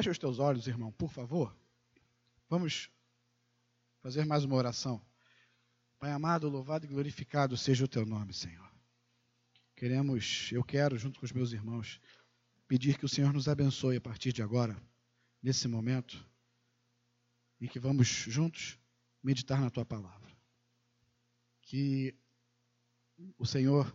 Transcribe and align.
Feche 0.00 0.08
os 0.08 0.18
teus 0.18 0.38
olhos, 0.38 0.66
irmão, 0.66 0.90
por 0.90 1.10
favor. 1.10 1.54
Vamos 2.48 2.90
fazer 4.00 4.24
mais 4.24 4.44
uma 4.44 4.56
oração. 4.56 4.98
Pai 5.98 6.10
amado, 6.10 6.48
louvado 6.48 6.86
e 6.86 6.88
glorificado 6.88 7.54
seja 7.54 7.84
o 7.84 7.88
teu 7.88 8.06
nome, 8.06 8.32
Senhor. 8.32 8.66
Queremos, 9.76 10.50
eu 10.52 10.64
quero, 10.64 10.96
junto 10.96 11.20
com 11.20 11.26
os 11.26 11.32
meus 11.32 11.52
irmãos, 11.52 12.00
pedir 12.66 12.96
que 12.96 13.04
o 13.04 13.08
Senhor 13.10 13.30
nos 13.30 13.46
abençoe 13.46 13.96
a 13.96 14.00
partir 14.00 14.32
de 14.32 14.42
agora, 14.42 14.74
nesse 15.42 15.68
momento, 15.68 16.26
em 17.60 17.68
que 17.68 17.78
vamos 17.78 18.08
juntos 18.08 18.78
meditar 19.22 19.60
na 19.60 19.68
tua 19.68 19.84
palavra. 19.84 20.34
Que 21.60 22.16
o 23.36 23.44
Senhor 23.44 23.94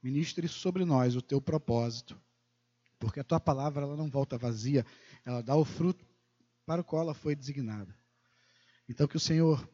ministre 0.00 0.46
sobre 0.46 0.84
nós 0.84 1.16
o 1.16 1.20
teu 1.20 1.40
propósito, 1.40 2.16
porque 3.00 3.18
a 3.18 3.24
tua 3.24 3.40
palavra 3.40 3.82
ela 3.82 3.96
não 3.96 4.08
volta 4.08 4.38
vazia, 4.38 4.86
ela 5.24 5.42
dá 5.42 5.56
o 5.56 5.64
fruto 5.64 6.04
para 6.66 6.80
o 6.80 6.84
qual 6.84 7.02
ela 7.02 7.14
foi 7.14 7.34
designada. 7.34 7.94
Então 8.88 9.06
que 9.06 9.16
o 9.16 9.20
Senhor 9.20 9.68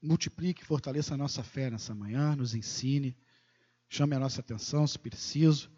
multiplique, 0.00 0.64
fortaleça 0.64 1.14
a 1.14 1.16
nossa 1.16 1.42
fé 1.42 1.70
nessa 1.70 1.94
manhã, 1.94 2.34
nos 2.34 2.54
ensine, 2.54 3.16
chame 3.88 4.16
a 4.16 4.18
nossa 4.18 4.40
atenção 4.40 4.86
se 4.86 4.98
preciso, 4.98 5.70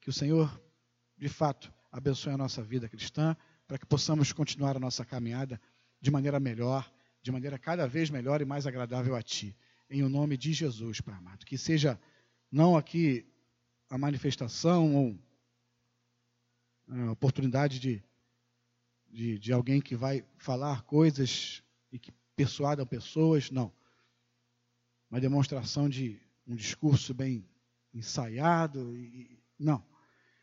que 0.00 0.10
o 0.10 0.12
Senhor, 0.12 0.60
de 1.16 1.28
fato, 1.28 1.72
abençoe 1.92 2.32
a 2.32 2.38
nossa 2.38 2.62
vida 2.62 2.88
cristã, 2.88 3.36
para 3.66 3.78
que 3.78 3.86
possamos 3.86 4.32
continuar 4.32 4.76
a 4.76 4.80
nossa 4.80 5.04
caminhada 5.04 5.60
de 6.00 6.10
maneira 6.10 6.40
melhor, 6.40 6.90
de 7.22 7.30
maneira 7.30 7.58
cada 7.58 7.86
vez 7.86 8.10
melhor 8.10 8.40
e 8.40 8.44
mais 8.44 8.66
agradável 8.66 9.14
a 9.14 9.22
Ti. 9.22 9.56
Em 9.88 10.02
o 10.02 10.08
nome 10.08 10.36
de 10.36 10.52
Jesus, 10.52 11.00
Pai 11.00 11.14
amado. 11.14 11.44
Que 11.44 11.58
seja 11.58 12.00
não 12.50 12.76
aqui 12.76 13.26
a 13.88 13.98
manifestação 13.98 14.94
ou 14.94 15.18
a 16.90 17.12
oportunidade 17.12 17.78
de, 17.78 18.02
de, 19.08 19.38
de 19.38 19.52
alguém 19.52 19.80
que 19.80 19.94
vai 19.94 20.24
falar 20.36 20.82
coisas 20.82 21.62
e 21.92 21.98
que 21.98 22.12
persuadam 22.34 22.86
pessoas, 22.86 23.50
não. 23.50 23.72
Uma 25.10 25.20
demonstração 25.20 25.88
de 25.88 26.20
um 26.46 26.54
discurso 26.54 27.14
bem 27.14 27.48
ensaiado, 27.94 28.96
e, 28.96 29.38
não. 29.58 29.84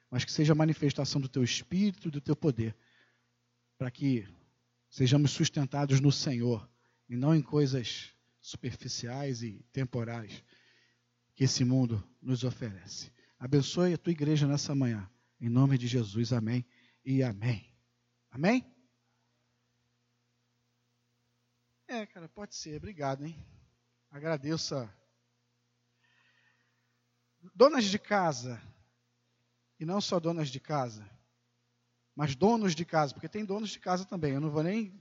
Mas 0.09 0.23
que 0.23 0.31
seja 0.31 0.53
a 0.53 0.55
manifestação 0.55 1.19
do 1.19 1.27
teu 1.27 1.43
espírito, 1.43 2.09
do 2.09 2.21
teu 2.21 2.35
poder, 2.35 2.75
para 3.77 3.91
que 3.91 4.27
sejamos 4.89 5.31
sustentados 5.31 5.99
no 5.99 6.11
Senhor 6.11 6.67
e 7.09 7.15
não 7.15 7.35
em 7.35 7.41
coisas 7.41 8.13
superficiais 8.39 9.43
e 9.43 9.65
temporais 9.71 10.43
que 11.35 11.43
esse 11.43 11.63
mundo 11.65 12.03
nos 12.21 12.43
oferece. 12.43 13.11
Abençoe 13.37 13.93
a 13.93 13.97
tua 13.97 14.11
igreja 14.11 14.47
nessa 14.47 14.73
manhã. 14.73 15.07
Em 15.39 15.49
nome 15.49 15.77
de 15.77 15.87
Jesus, 15.87 16.33
amém 16.33 16.65
e 17.05 17.21
amém. 17.21 17.71
Amém? 18.31 18.65
É, 21.87 22.05
cara, 22.05 22.27
pode 22.27 22.55
ser. 22.55 22.77
Obrigado, 22.77 23.25
hein? 23.25 23.37
Agradeça. 24.09 24.91
Donas 27.53 27.85
de 27.85 27.99
casa, 27.99 28.61
e 29.79 29.85
não 29.85 30.01
só 30.01 30.19
donas 30.19 30.49
de 30.49 30.59
casa, 30.59 31.07
mas 32.15 32.35
donos 32.35 32.73
de 32.73 32.83
casa, 32.83 33.13
porque 33.13 33.29
tem 33.29 33.45
donos 33.45 33.69
de 33.69 33.79
casa 33.79 34.03
também. 34.03 34.33
Eu 34.33 34.41
não 34.41 34.49
vou 34.49 34.63
nem 34.63 34.99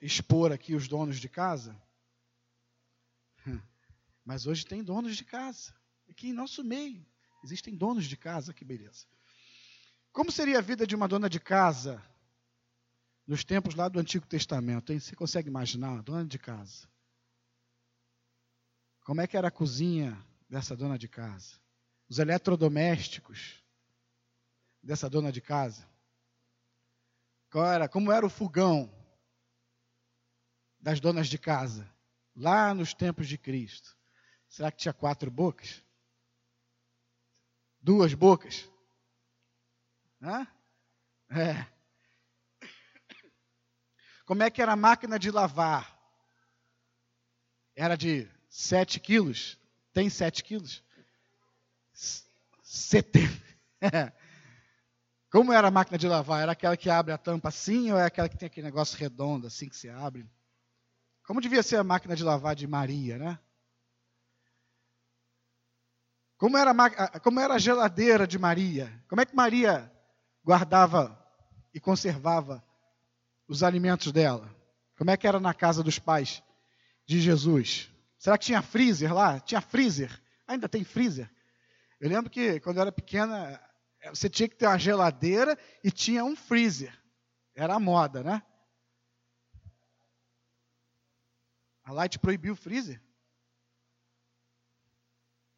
expor 0.00 0.52
aqui 0.52 0.74
os 0.74 0.86
donos 0.86 1.18
de 1.18 1.28
casa. 1.28 1.76
Mas 4.24 4.46
hoje 4.46 4.64
tem 4.64 4.84
donos 4.84 5.16
de 5.16 5.24
casa. 5.24 5.74
Aqui 6.08 6.28
em 6.28 6.32
nosso 6.32 6.62
meio 6.62 7.04
existem 7.42 7.76
donos 7.76 8.04
de 8.04 8.16
casa, 8.16 8.54
que 8.54 8.64
beleza. 8.64 9.06
Como 10.12 10.30
seria 10.30 10.58
a 10.58 10.62
vida 10.62 10.86
de 10.86 10.94
uma 10.94 11.08
dona 11.08 11.28
de 11.28 11.40
casa 11.40 12.02
nos 13.26 13.42
tempos 13.42 13.74
lá 13.74 13.88
do 13.88 13.98
Antigo 13.98 14.26
Testamento? 14.26 14.92
Hein? 14.92 15.00
Você 15.00 15.16
consegue 15.16 15.48
imaginar 15.48 15.90
uma 15.90 16.02
dona 16.02 16.26
de 16.26 16.38
casa? 16.38 16.86
Como 19.00 19.22
é 19.22 19.26
que 19.26 19.38
era 19.38 19.48
a 19.48 19.50
cozinha 19.50 20.22
dessa 20.48 20.76
dona 20.76 20.98
de 20.98 21.08
casa? 21.08 21.58
Os 22.10 22.18
eletrodomésticos 22.18 23.64
dessa 24.82 25.08
dona 25.08 25.32
de 25.32 25.40
casa? 25.40 25.88
Qual 27.50 27.64
era, 27.64 27.88
como 27.88 28.12
era 28.12 28.26
o 28.26 28.30
fogão 28.30 28.92
das 30.78 31.00
donas 31.00 31.28
de 31.28 31.38
casa, 31.38 31.90
lá 32.36 32.74
nos 32.74 32.92
tempos 32.92 33.28
de 33.28 33.38
Cristo? 33.38 33.96
Será 34.46 34.70
que 34.70 34.78
tinha 34.78 34.92
quatro 34.92 35.30
bocas? 35.30 35.82
Duas 37.80 38.12
bocas? 38.12 38.71
Hã? 40.22 40.46
É. 41.30 41.66
Como 44.24 44.42
é 44.42 44.50
que 44.50 44.62
era 44.62 44.72
a 44.72 44.76
máquina 44.76 45.18
de 45.18 45.30
lavar? 45.30 45.98
Era 47.74 47.96
de 47.96 48.30
7 48.48 49.00
quilos? 49.00 49.58
Tem 49.92 50.08
7 50.08 50.44
quilos? 50.44 50.82
70. 52.62 53.18
É. 53.80 54.12
Como 55.28 55.52
era 55.52 55.68
a 55.68 55.70
máquina 55.70 55.96
de 55.96 56.06
lavar? 56.06 56.42
Era 56.42 56.52
aquela 56.52 56.76
que 56.76 56.90
abre 56.90 57.12
a 57.12 57.18
tampa 57.18 57.48
assim 57.48 57.90
ou 57.90 57.98
é 57.98 58.04
aquela 58.04 58.28
que 58.28 58.36
tem 58.36 58.46
aquele 58.46 58.66
negócio 58.66 58.98
redondo 58.98 59.46
assim 59.46 59.68
que 59.68 59.76
se 59.76 59.88
abre? 59.88 60.30
Como 61.24 61.40
devia 61.40 61.62
ser 61.62 61.76
a 61.76 61.84
máquina 61.84 62.14
de 62.14 62.22
lavar 62.22 62.54
de 62.54 62.66
Maria, 62.66 63.18
né? 63.18 63.38
Como 66.36 66.58
era, 66.58 66.70
a, 66.72 67.20
como 67.20 67.40
era 67.40 67.54
a 67.54 67.58
geladeira 67.58 68.26
de 68.26 68.38
Maria? 68.38 68.92
Como 69.08 69.20
é 69.20 69.24
que 69.24 69.34
Maria 69.34 69.90
guardava 70.44 71.18
e 71.72 71.80
conservava 71.80 72.64
os 73.48 73.62
alimentos 73.62 74.12
dela? 74.12 74.54
Como 74.96 75.10
é 75.10 75.16
que 75.16 75.26
era 75.26 75.40
na 75.40 75.54
casa 75.54 75.82
dos 75.82 75.98
pais 75.98 76.42
de 77.06 77.20
Jesus? 77.20 77.90
Será 78.18 78.38
que 78.38 78.46
tinha 78.46 78.62
freezer 78.62 79.12
lá? 79.12 79.40
Tinha 79.40 79.60
freezer? 79.60 80.22
Ainda 80.46 80.68
tem 80.68 80.84
freezer? 80.84 81.30
Eu 82.00 82.08
lembro 82.08 82.30
que 82.30 82.60
quando 82.60 82.76
eu 82.76 82.82
era 82.82 82.92
pequena, 82.92 83.60
você 84.10 84.28
tinha 84.28 84.48
que 84.48 84.56
ter 84.56 84.66
uma 84.66 84.78
geladeira 84.78 85.58
e 85.82 85.90
tinha 85.90 86.24
um 86.24 86.36
freezer. 86.36 86.96
Era 87.54 87.74
a 87.74 87.80
moda, 87.80 88.22
né? 88.22 88.42
A 91.84 91.92
Light 91.92 92.18
proibiu 92.18 92.52
o 92.52 92.56
freezer? 92.56 93.00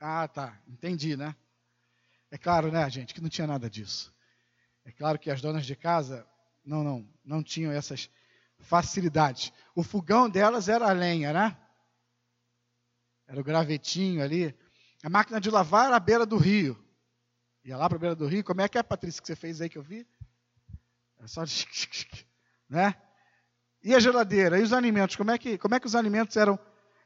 Ah, 0.00 0.28
tá. 0.28 0.58
Entendi, 0.68 1.16
né? 1.16 1.34
É 2.30 2.38
claro, 2.38 2.70
né, 2.70 2.88
gente, 2.90 3.14
que 3.14 3.20
não 3.20 3.28
tinha 3.28 3.46
nada 3.46 3.68
disso. 3.70 4.13
É 4.84 4.92
claro 4.92 5.18
que 5.18 5.30
as 5.30 5.40
donas 5.40 5.64
de 5.64 5.74
casa 5.74 6.26
não, 6.64 6.84
não, 6.84 7.08
não 7.24 7.42
tinham 7.42 7.72
essas 7.72 8.10
facilidades. 8.58 9.52
O 9.74 9.82
fogão 9.82 10.28
delas 10.28 10.68
era 10.68 10.88
a 10.88 10.92
lenha, 10.92 11.32
né? 11.32 11.56
Era 13.26 13.40
o 13.40 13.44
gravetinho 13.44 14.22
ali. 14.22 14.54
A 15.02 15.08
máquina 15.08 15.40
de 15.40 15.50
lavar 15.50 15.86
era 15.86 15.96
à 15.96 16.00
beira 16.00 16.26
do 16.26 16.36
rio. 16.36 16.82
Ia 17.64 17.76
lá 17.76 17.88
para 17.88 17.96
a 17.96 18.00
beira 18.00 18.14
do 18.14 18.26
rio. 18.26 18.44
Como 18.44 18.60
é 18.60 18.68
que 18.68 18.78
é, 18.78 18.82
Patrícia, 18.82 19.20
que 19.20 19.26
você 19.26 19.36
fez 19.36 19.60
aí 19.60 19.68
que 19.68 19.78
eu 19.78 19.82
vi? 19.82 20.06
É 21.18 21.26
só. 21.26 21.44
Né? 22.68 22.94
E 23.82 23.94
a 23.94 24.00
geladeira? 24.00 24.58
E 24.58 24.62
os 24.62 24.72
alimentos? 24.72 25.16
Como 25.16 25.30
é 25.30 25.38
que, 25.38 25.58
como 25.58 25.74
é 25.74 25.80
que 25.80 25.86
os 25.86 25.94
alimentos 25.94 26.36
eram, 26.36 26.58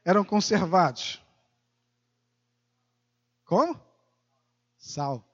eram 0.03 0.23
conservados? 0.23 1.21
Como? 3.45 3.79
Sal. 4.77 5.28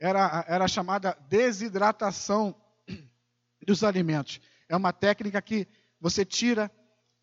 Era, 0.00 0.44
era 0.48 0.66
chamada 0.66 1.16
desidratação 1.28 2.56
dos 3.66 3.84
alimentos. 3.84 4.40
É 4.66 4.74
uma 4.74 4.92
técnica 4.92 5.42
que 5.42 5.68
você 6.00 6.24
tira 6.24 6.70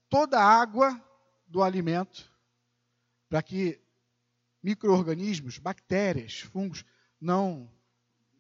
toda 0.08 0.40
a 0.40 0.46
água 0.46 1.02
do 1.48 1.64
alimento 1.64 2.32
para 3.28 3.42
que 3.42 3.82
micro-organismos, 4.62 5.58
bactérias, 5.58 6.42
fungos, 6.42 6.86
não. 7.20 7.70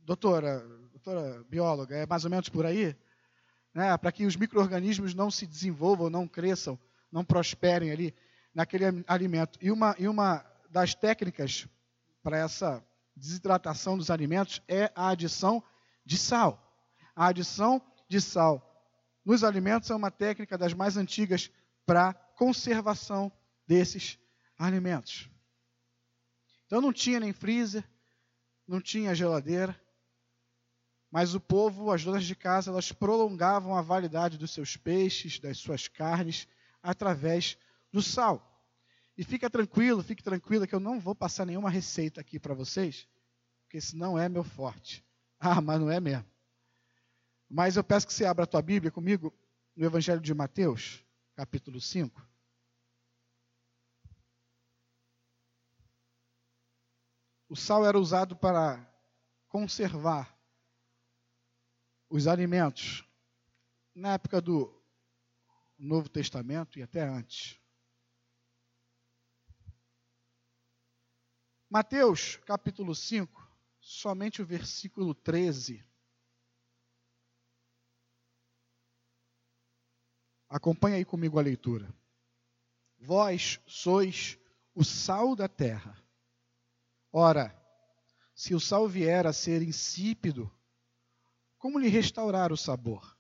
Doutora, 0.03 0.59
doutora 0.92 1.44
bióloga, 1.50 1.95
é 1.98 2.06
mais 2.06 2.24
ou 2.24 2.30
menos 2.30 2.48
por 2.48 2.66
aí? 2.66 2.95
Né? 3.74 3.98
Para 3.98 4.12
que 4.12 4.25
os 4.25 4.36
micro-organismos 4.36 5.13
não 5.13 5.30
se 5.30 5.45
desenvolvam, 5.45 6.10
não 6.10 6.28
cresçam, 6.28 6.80
não 7.12 7.25
prosperem 7.25 7.92
ali 7.92 8.16
naquele 8.54 8.86
alimento. 9.07 9.57
E 9.62 9.72
uma, 9.72 9.95
e 10.00 10.07
uma 10.07 10.45
das 10.69 10.95
técnicas 10.95 11.68
para 12.24 12.38
essa 12.38 12.84
desidratação 13.18 13.98
dos 13.98 14.10
alimentos 14.10 14.62
é 14.68 14.92
a 14.96 15.10
adição 15.10 15.64
de 16.06 16.18
sal. 16.18 16.64
A 17.16 17.28
adição 17.28 17.81
de 18.08 18.22
sal 18.22 18.64
nos 19.25 19.44
alimentos 19.44 19.90
é 19.90 19.96
uma 19.96 20.10
técnica 20.10 20.58
das 20.58 20.74
mais 20.74 20.96
antigas 20.96 21.52
para 21.86 22.14
conservação 22.14 23.30
desses 23.68 24.18
alimentos. 24.58 25.30
Então 26.66 26.80
não 26.80 26.94
tinha 26.94 27.19
nem 27.19 27.34
freezer, 27.34 27.84
não 28.66 28.80
tinha 28.80 29.14
geladeira, 29.14 29.78
mas 31.12 31.34
o 31.34 31.40
povo, 31.40 31.92
as 31.92 32.04
donas 32.04 32.25
de 32.25 32.36
casa, 32.36 32.72
elas 32.72 32.92
prolongavam 32.92 33.75
a 33.75 33.81
validade 33.81 34.38
dos 34.38 34.52
seus 34.52 34.78
peixes, 34.78 35.40
das 35.40 35.58
suas 35.58 35.88
carnes, 35.88 36.48
através 36.81 37.58
do 37.92 38.02
sal. 38.02 38.47
E 39.18 39.24
fica 39.24 39.50
tranquilo, 39.50 40.04
fique 40.04 40.22
tranquila 40.22 40.68
que 40.68 40.75
eu 40.75 40.80
não 40.80 41.00
vou 41.00 41.16
passar 41.16 41.44
nenhuma 41.44 41.72
receita 41.72 42.22
aqui 42.22 42.40
para 42.40 42.54
vocês, 42.54 43.08
porque 43.64 43.78
esse 43.78 43.96
não 43.98 44.18
é 44.18 44.30
meu 44.30 44.44
forte. 44.44 45.04
Ah, 45.40 45.62
mas 45.62 45.80
não 45.80 45.92
é 45.92 46.00
mesmo. 46.00 46.25
Mas 47.48 47.78
eu 47.78 47.84
peço 47.84 48.08
que 48.08 48.14
você 48.14 48.25
abra 48.25 48.44
a 48.44 48.48
tua 48.48 48.60
Bíblia 48.60 48.90
comigo 48.90 49.31
no 49.75 49.86
Evangelho 49.86 50.19
de 50.19 50.34
Mateus, 50.34 51.06
capítulo 51.36 51.80
5. 51.80 52.28
O 57.48 57.56
sal 57.56 57.86
era 57.86 58.00
usado 58.00 58.36
para 58.36 58.84
conservar 59.48 60.36
os 62.10 62.25
alimentos 62.25 63.08
na 63.94 64.13
época 64.13 64.42
do 64.42 64.74
Novo 65.78 66.10
Testamento 66.10 66.80
e 66.80 66.81
até 66.81 67.08
antes. 67.08 67.60
Mateus 71.69 72.38
capítulo 72.46 72.96
5, 72.96 73.46
somente 73.81 74.42
o 74.42 74.46
versículo 74.46 75.14
13. 75.14 75.84
Acompanhe 80.48 80.96
aí 80.96 81.04
comigo 81.04 81.38
a 81.38 81.42
leitura. 81.42 81.94
Vós 82.98 83.60
sois 83.68 84.40
o 84.74 84.81
sal 84.81 85.36
da 85.36 85.50
terra. 85.50 86.02
Ora, 87.12 87.54
se 88.34 88.56
o 88.56 88.62
sal 88.62 88.88
vier 88.88 89.28
a 89.28 89.34
ser 89.34 89.62
insípido, 89.62 90.50
como 91.58 91.80
lhe 91.80 91.90
restaurar 91.90 92.54
o 92.54 92.58
sabor? 92.58 93.18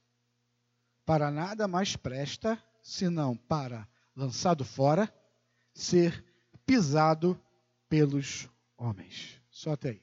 Para 1.05 1.29
nada 1.29 1.67
mais 1.67 1.97
presta, 1.97 2.63
senão 2.81 3.35
para, 3.35 3.85
lançado 4.15 4.63
fora, 4.63 5.13
ser 5.73 6.23
pisado 6.65 7.37
pelos 7.89 8.49
homens. 8.77 9.41
Só 9.49 9.71
até 9.71 9.89
aí. 9.89 10.01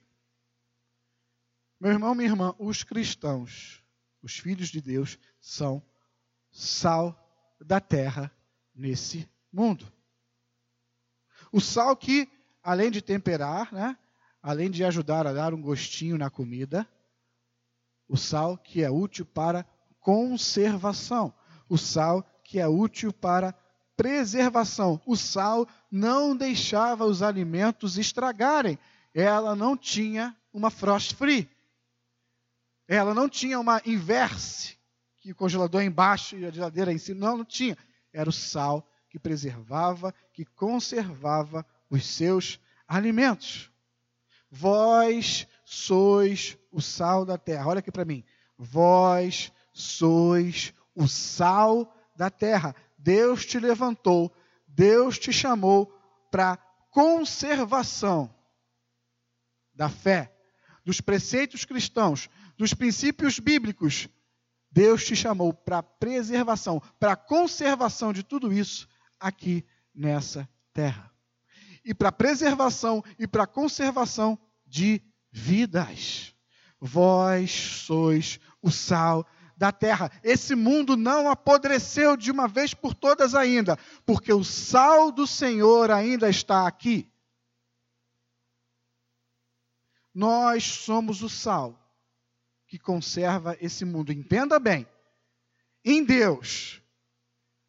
Meu 1.80 1.92
irmão, 1.92 2.14
minha 2.14 2.28
irmã, 2.28 2.54
os 2.58 2.82
cristãos, 2.82 3.82
os 4.22 4.38
filhos 4.38 4.68
de 4.68 4.80
Deus, 4.80 5.18
são 5.40 5.82
sal 6.50 7.20
da 7.60 7.80
terra 7.80 8.32
nesse 8.74 9.28
mundo. 9.52 9.92
O 11.52 11.60
sal 11.60 11.96
que, 11.96 12.28
além 12.62 12.90
de 12.90 13.02
temperar, 13.02 13.72
né, 13.72 13.98
além 14.42 14.70
de 14.70 14.84
ajudar 14.84 15.26
a 15.26 15.32
dar 15.32 15.54
um 15.54 15.60
gostinho 15.60 16.18
na 16.18 16.30
comida, 16.30 16.88
o 18.08 18.16
sal 18.16 18.56
que 18.58 18.82
é 18.82 18.90
útil 18.90 19.24
para 19.26 19.66
conservação, 20.00 21.34
o 21.68 21.78
sal 21.78 22.22
que 22.42 22.58
é 22.58 22.68
útil 22.68 23.12
para 23.12 23.54
preservação. 23.96 25.00
O 25.06 25.16
sal 25.16 25.66
não 25.94 26.36
deixava 26.36 27.04
os 27.04 27.22
alimentos 27.22 27.96
estragarem. 27.98 28.76
Ela 29.14 29.54
não 29.54 29.76
tinha 29.76 30.36
uma 30.52 30.68
frost 30.68 31.14
free. 31.14 31.48
Ela 32.88 33.14
não 33.14 33.28
tinha 33.28 33.60
uma 33.60 33.80
inverse, 33.86 34.76
que 35.18 35.30
o 35.30 35.36
congelador 35.36 35.82
é 35.82 35.84
embaixo 35.84 36.36
e 36.36 36.44
a 36.44 36.50
geladeira 36.50 36.92
em 36.92 36.98
cima. 36.98 37.20
Não, 37.20 37.36
não 37.38 37.44
tinha. 37.44 37.78
Era 38.12 38.28
o 38.28 38.32
sal 38.32 38.84
que 39.08 39.20
preservava, 39.20 40.12
que 40.32 40.44
conservava 40.44 41.64
os 41.88 42.04
seus 42.04 42.58
alimentos. 42.88 43.70
Vós 44.50 45.46
sois 45.64 46.58
o 46.72 46.82
sal 46.82 47.24
da 47.24 47.38
terra. 47.38 47.68
Olha 47.68 47.78
aqui 47.78 47.92
para 47.92 48.04
mim. 48.04 48.24
Vós 48.58 49.52
sois 49.72 50.74
o 50.92 51.06
sal 51.06 51.94
da 52.16 52.30
terra. 52.30 52.74
Deus 52.98 53.46
te 53.46 53.60
levantou, 53.60 54.34
Deus 54.74 55.18
te 55.18 55.32
chamou 55.32 55.86
para 56.30 56.56
conservação 56.90 58.34
da 59.72 59.88
fé, 59.88 60.32
dos 60.84 61.00
preceitos 61.00 61.64
cristãos, 61.64 62.28
dos 62.56 62.74
princípios 62.74 63.38
bíblicos. 63.38 64.08
Deus 64.70 65.04
te 65.04 65.14
chamou 65.14 65.52
para 65.52 65.82
preservação, 65.82 66.82
para 66.98 67.14
conservação 67.14 68.12
de 68.12 68.24
tudo 68.24 68.52
isso 68.52 68.88
aqui 69.18 69.64
nessa 69.94 70.48
terra. 70.72 71.10
E 71.84 71.94
para 71.94 72.10
preservação 72.10 73.04
e 73.18 73.26
para 73.26 73.46
conservação 73.46 74.38
de 74.66 75.00
vidas. 75.30 76.34
Vós 76.80 77.50
sois 77.52 78.40
o 78.60 78.70
sal 78.70 79.24
da 79.56 79.70
terra. 79.72 80.10
Esse 80.22 80.54
mundo 80.54 80.96
não 80.96 81.30
apodreceu 81.30 82.16
de 82.16 82.30
uma 82.30 82.48
vez 82.48 82.74
por 82.74 82.94
todas 82.94 83.34
ainda, 83.34 83.78
porque 84.04 84.32
o 84.32 84.44
sal 84.44 85.10
do 85.12 85.26
Senhor 85.26 85.90
ainda 85.90 86.28
está 86.28 86.66
aqui. 86.66 87.10
Nós 90.14 90.64
somos 90.64 91.22
o 91.22 91.28
sal 91.28 91.78
que 92.66 92.78
conserva 92.78 93.56
esse 93.60 93.84
mundo. 93.84 94.12
Entenda 94.12 94.58
bem. 94.58 94.86
Em 95.84 96.04
Deus, 96.04 96.80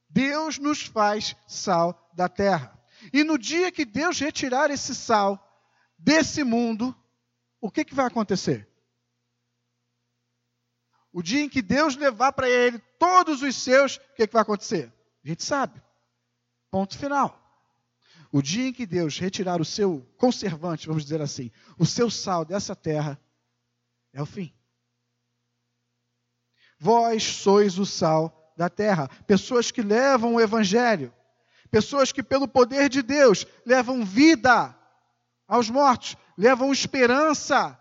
Deus 0.09 0.57
nos 0.57 0.83
faz 0.83 1.35
sal 1.47 2.09
da 2.13 2.29
terra. 2.29 2.79
E 3.11 3.23
no 3.23 3.37
dia 3.37 3.71
que 3.71 3.83
Deus 3.83 4.19
retirar 4.19 4.71
esse 4.71 4.95
sal 4.95 5.41
desse 5.97 6.43
mundo, 6.43 6.95
o 7.59 7.69
que, 7.69 7.83
que 7.83 7.95
vai 7.95 8.05
acontecer? 8.05 8.67
O 11.15 11.23
dia 11.23 11.41
em 11.41 11.47
que 11.47 11.61
Deus 11.61 11.95
levar 11.95 12.33
para 12.33 12.49
ele 12.49 12.77
todos 12.99 13.41
os 13.41 13.55
seus, 13.55 13.95
o 13.95 14.15
que, 14.17 14.27
que 14.27 14.33
vai 14.33 14.41
acontecer? 14.41 14.91
A 15.23 15.27
gente 15.29 15.45
sabe. 15.45 15.81
Ponto 16.69 16.97
final. 16.97 17.41
O 18.33 18.41
dia 18.41 18.67
em 18.67 18.73
que 18.73 18.85
Deus 18.85 19.17
retirar 19.17 19.61
o 19.61 19.65
seu 19.65 20.05
conservante, 20.17 20.87
vamos 20.87 21.03
dizer 21.03 21.21
assim, 21.21 21.49
o 21.79 21.85
seu 21.85 22.11
sal 22.11 22.43
dessa 22.43 22.75
terra, 22.75 23.17
é 24.11 24.21
o 24.21 24.25
fim. 24.25 24.53
Vós 26.77 27.23
sois 27.23 27.79
o 27.79 27.85
sal 27.85 28.53
da 28.57 28.67
terra. 28.67 29.07
Pessoas 29.25 29.71
que 29.71 29.81
levam 29.81 30.35
o 30.35 30.41
evangelho. 30.41 31.13
Pessoas 31.71 32.11
que, 32.11 32.21
pelo 32.21 32.45
poder 32.45 32.89
de 32.89 33.01
Deus, 33.01 33.47
levam 33.65 34.03
vida 34.03 34.77
aos 35.47 35.69
mortos, 35.69 36.17
levam 36.37 36.73
esperança 36.73 37.79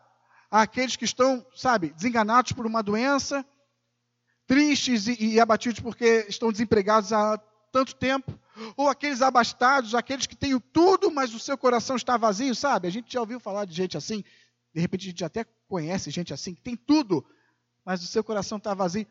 àqueles 0.63 0.95
que 0.95 1.05
estão, 1.05 1.45
sabe, 1.53 1.91
desenganados 1.91 2.53
por 2.53 2.65
uma 2.65 2.81
doença, 2.81 3.45
tristes 4.47 5.09
e, 5.09 5.17
e 5.21 5.41
abatidos 5.41 5.81
porque 5.81 6.27
estão 6.29 6.53
desempregados 6.53 7.13
há 7.13 7.37
tanto 7.73 7.97
tempo, 7.97 8.39
ou 8.77 8.89
aqueles 8.89 9.21
abastados, 9.21 9.97
aqueles 9.97 10.27
que 10.27 10.37
têm 10.37 10.57
tudo, 10.61 11.11
mas 11.11 11.35
o 11.35 11.41
seu 11.41 11.59
coração 11.59 11.97
está 11.97 12.17
vazio, 12.17 12.55
sabe? 12.55 12.87
A 12.87 12.91
gente 12.91 13.13
já 13.13 13.19
ouviu 13.19 13.41
falar 13.41 13.65
de 13.65 13.75
gente 13.75 13.97
assim, 13.97 14.23
de 14.73 14.81
repente 14.81 15.09
a 15.09 15.11
gente 15.11 15.25
até 15.25 15.45
conhece 15.67 16.09
gente 16.13 16.33
assim, 16.33 16.55
que 16.55 16.63
tem 16.63 16.77
tudo, 16.77 17.27
mas 17.85 18.01
o 18.05 18.07
seu 18.07 18.23
coração 18.23 18.59
está 18.59 18.73
vazio. 18.75 19.09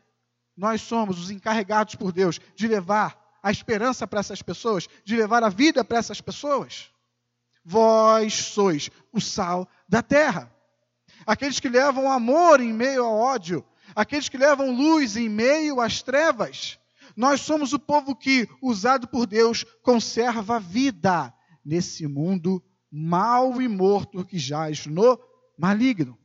Nós 0.56 0.80
somos 0.80 1.20
os 1.20 1.30
encarregados 1.30 1.94
por 1.94 2.10
Deus 2.10 2.40
de 2.54 2.66
levar 2.66 3.38
a 3.42 3.50
esperança 3.50 4.06
para 4.06 4.20
essas 4.20 4.40
pessoas, 4.40 4.88
de 5.04 5.14
levar 5.14 5.44
a 5.44 5.50
vida 5.50 5.84
para 5.84 5.98
essas 5.98 6.22
pessoas. 6.22 6.90
Vós 7.62 8.32
sois 8.32 8.90
o 9.12 9.20
sal 9.20 9.68
da 9.86 10.02
terra 10.02 10.53
aqueles 11.26 11.60
que 11.60 11.68
levam 11.68 12.10
amor 12.10 12.60
em 12.60 12.72
meio 12.72 13.04
ao 13.04 13.16
ódio, 13.16 13.64
aqueles 13.94 14.28
que 14.28 14.36
levam 14.36 14.74
luz 14.74 15.16
em 15.16 15.28
meio 15.28 15.80
às 15.80 16.02
trevas. 16.02 16.78
Nós 17.16 17.40
somos 17.40 17.72
o 17.72 17.78
povo 17.78 18.14
que, 18.14 18.48
usado 18.60 19.06
por 19.06 19.26
Deus, 19.26 19.64
conserva 19.82 20.56
a 20.56 20.60
vida 20.60 21.32
nesse 21.64 22.06
mundo 22.06 22.62
mau 22.90 23.60
e 23.60 23.68
morto 23.68 24.24
que 24.24 24.38
jaz 24.38 24.86
no 24.86 25.18
maligno. 25.58 26.18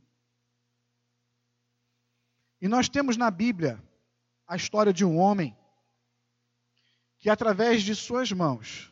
E 2.61 2.67
nós 2.67 2.89
temos 2.89 3.15
na 3.15 3.31
Bíblia 3.31 3.81
a 4.47 4.55
história 4.55 4.91
de 4.91 5.05
um 5.05 5.17
homem 5.17 5.55
que, 7.19 7.29
através 7.29 7.83
de 7.83 7.95
suas 7.95 8.31
mãos, 8.31 8.91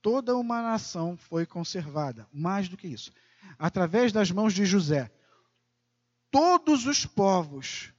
toda 0.00 0.36
uma 0.36 0.62
nação 0.62 1.16
foi 1.16 1.46
conservada. 1.46 2.28
Mais 2.32 2.68
do 2.68 2.76
que 2.76 2.86
isso, 2.86 3.12
através 3.58 4.12
das 4.12 4.30
mãos 4.30 4.52
de 4.52 4.64
José, 4.64 5.10
todos 6.30 6.86
os 6.86 7.06
povos 7.06 7.92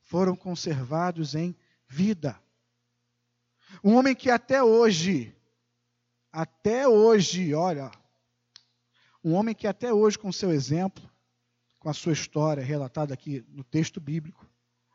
foram 0.00 0.34
conservados 0.34 1.34
em 1.34 1.56
vida. 1.88 2.40
Um 3.82 3.94
homem 3.94 4.14
que 4.14 4.30
até 4.30 4.62
hoje, 4.62 5.34
até 6.32 6.88
hoje, 6.88 7.54
olha, 7.54 7.90
um 9.22 9.34
homem 9.34 9.54
que 9.54 9.66
até 9.66 9.92
hoje, 9.92 10.18
com 10.18 10.32
seu 10.32 10.50
exemplo, 10.50 11.08
com 11.78 11.88
a 11.88 11.94
sua 11.94 12.12
história 12.12 12.62
relatada 12.62 13.14
aqui 13.14 13.44
no 13.48 13.62
texto 13.62 14.00
bíblico, 14.00 14.46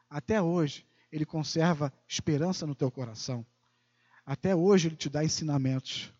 até 0.09 0.41
hoje, 0.41 0.85
ele 1.11 1.25
conserva 1.25 1.93
esperança 2.07 2.67
no 2.67 2.75
teu 2.75 2.91
coração. 2.91 3.45
Até 4.25 4.55
hoje, 4.55 4.87
ele 4.87 4.95
te 4.95 5.09
dá 5.09 5.23
ensinamentos. 5.23 6.13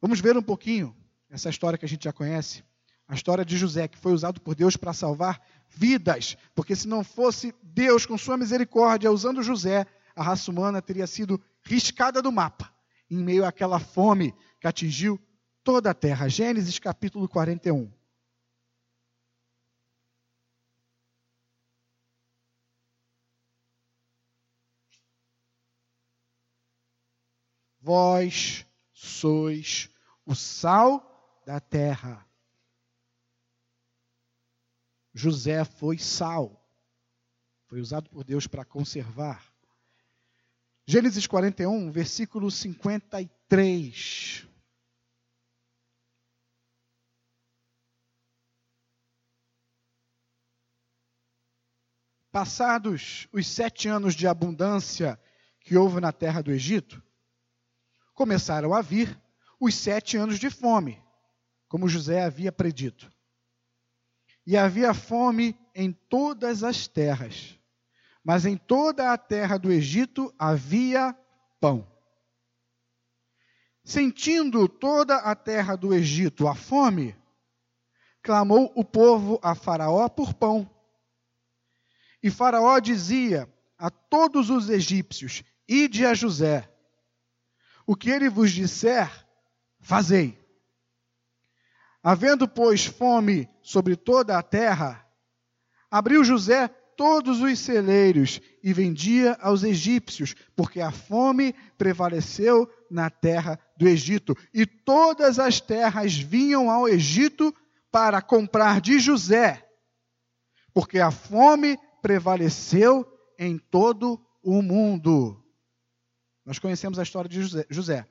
Vamos 0.00 0.20
ver 0.20 0.36
um 0.36 0.42
pouquinho 0.42 0.96
essa 1.28 1.50
história 1.50 1.78
que 1.78 1.84
a 1.84 1.88
gente 1.88 2.04
já 2.04 2.12
conhece. 2.12 2.64
A 3.08 3.14
história 3.14 3.44
de 3.44 3.56
José, 3.56 3.88
que 3.88 3.96
foi 3.96 4.12
usado 4.12 4.38
por 4.38 4.54
Deus 4.54 4.76
para 4.76 4.92
salvar 4.92 5.40
vidas, 5.70 6.36
porque 6.54 6.76
se 6.76 6.86
não 6.86 7.02
fosse 7.02 7.54
Deus, 7.62 8.04
com 8.04 8.18
sua 8.18 8.36
misericórdia, 8.36 9.10
usando 9.10 9.42
José, 9.42 9.86
a 10.14 10.22
raça 10.22 10.50
humana 10.50 10.82
teria 10.82 11.06
sido 11.06 11.42
riscada 11.62 12.20
do 12.20 12.30
mapa, 12.30 12.70
em 13.10 13.16
meio 13.16 13.46
àquela 13.46 13.78
fome 13.78 14.34
que 14.60 14.66
atingiu 14.66 15.18
toda 15.64 15.90
a 15.90 15.94
terra. 15.94 16.28
Gênesis 16.28 16.78
capítulo 16.78 17.26
41. 17.28 17.90
Vós 27.80 28.66
sois 28.92 29.88
o 30.26 30.34
sal 30.34 31.42
da 31.46 31.58
terra. 31.58 32.27
José 35.12 35.64
foi 35.64 35.98
sal. 35.98 36.64
Foi 37.66 37.80
usado 37.80 38.08
por 38.10 38.24
Deus 38.24 38.46
para 38.46 38.64
conservar. 38.64 39.52
Gênesis 40.86 41.26
41, 41.26 41.90
versículo 41.90 42.50
53. 42.50 44.48
Passados 52.30 53.28
os 53.32 53.46
sete 53.46 53.88
anos 53.88 54.14
de 54.14 54.26
abundância 54.26 55.20
que 55.60 55.76
houve 55.76 56.00
na 56.00 56.12
terra 56.12 56.40
do 56.40 56.50
Egito, 56.50 57.02
começaram 58.14 58.72
a 58.72 58.80
vir 58.80 59.20
os 59.60 59.74
sete 59.74 60.16
anos 60.16 60.38
de 60.38 60.48
fome, 60.48 61.02
como 61.68 61.88
José 61.88 62.22
havia 62.22 62.50
predito. 62.50 63.10
E 64.48 64.56
havia 64.56 64.94
fome 64.94 65.54
em 65.74 65.92
todas 65.92 66.64
as 66.64 66.88
terras, 66.88 67.60
mas 68.24 68.46
em 68.46 68.56
toda 68.56 69.12
a 69.12 69.18
terra 69.18 69.58
do 69.58 69.70
Egito 69.70 70.34
havia 70.38 71.14
pão. 71.60 71.86
Sentindo 73.84 74.66
toda 74.66 75.16
a 75.16 75.34
terra 75.34 75.76
do 75.76 75.92
Egito 75.92 76.48
a 76.48 76.54
fome, 76.54 77.14
clamou 78.22 78.72
o 78.74 78.82
povo 78.82 79.38
a 79.42 79.54
Faraó 79.54 80.08
por 80.08 80.32
pão. 80.32 80.66
E 82.22 82.30
Faraó 82.30 82.78
dizia 82.78 83.46
a 83.76 83.90
todos 83.90 84.48
os 84.48 84.70
egípcios: 84.70 85.44
Ide 85.68 86.06
a 86.06 86.14
José. 86.14 86.66
O 87.86 87.94
que 87.94 88.08
ele 88.08 88.30
vos 88.30 88.50
disser, 88.50 89.10
fazei. 89.78 90.37
Havendo, 92.02 92.48
pois, 92.48 92.86
fome 92.86 93.48
sobre 93.62 93.96
toda 93.96 94.38
a 94.38 94.42
terra, 94.42 95.06
abriu 95.90 96.24
José 96.24 96.68
todos 96.96 97.40
os 97.40 97.58
celeiros 97.60 98.40
e 98.62 98.72
vendia 98.72 99.38
aos 99.40 99.62
egípcios, 99.62 100.34
porque 100.56 100.80
a 100.80 100.90
fome 100.90 101.54
prevaleceu 101.76 102.68
na 102.90 103.08
terra 103.08 103.58
do 103.76 103.86
Egito. 103.86 104.36
E 104.52 104.66
todas 104.66 105.38
as 105.38 105.60
terras 105.60 106.16
vinham 106.16 106.68
ao 106.68 106.88
Egito 106.88 107.54
para 107.90 108.20
comprar 108.20 108.80
de 108.80 108.98
José, 108.98 109.64
porque 110.74 110.98
a 110.98 111.10
fome 111.10 111.78
prevaleceu 112.02 113.06
em 113.38 113.58
todo 113.58 114.20
o 114.42 114.60
mundo. 114.60 115.44
Nós 116.44 116.58
conhecemos 116.58 116.98
a 116.98 117.02
história 117.02 117.28
de 117.28 117.40
José. 117.70 118.08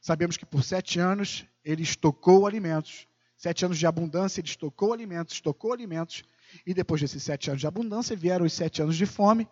Sabemos 0.00 0.36
que 0.36 0.46
por 0.46 0.62
sete 0.62 1.00
anos 1.00 1.44
ele 1.64 1.82
estocou 1.82 2.46
alimentos. 2.46 3.08
Sete 3.40 3.64
anos 3.64 3.78
de 3.78 3.86
abundância, 3.86 4.38
ele 4.38 4.48
estocou 4.48 4.92
alimentos, 4.92 5.32
estocou 5.32 5.72
alimentos. 5.72 6.22
E 6.66 6.74
depois 6.74 7.00
desses 7.00 7.22
sete 7.22 7.48
anos 7.48 7.62
de 7.62 7.66
abundância, 7.66 8.14
vieram 8.14 8.44
os 8.44 8.52
sete 8.52 8.82
anos 8.82 8.98
de 8.98 9.06
fome. 9.06 9.48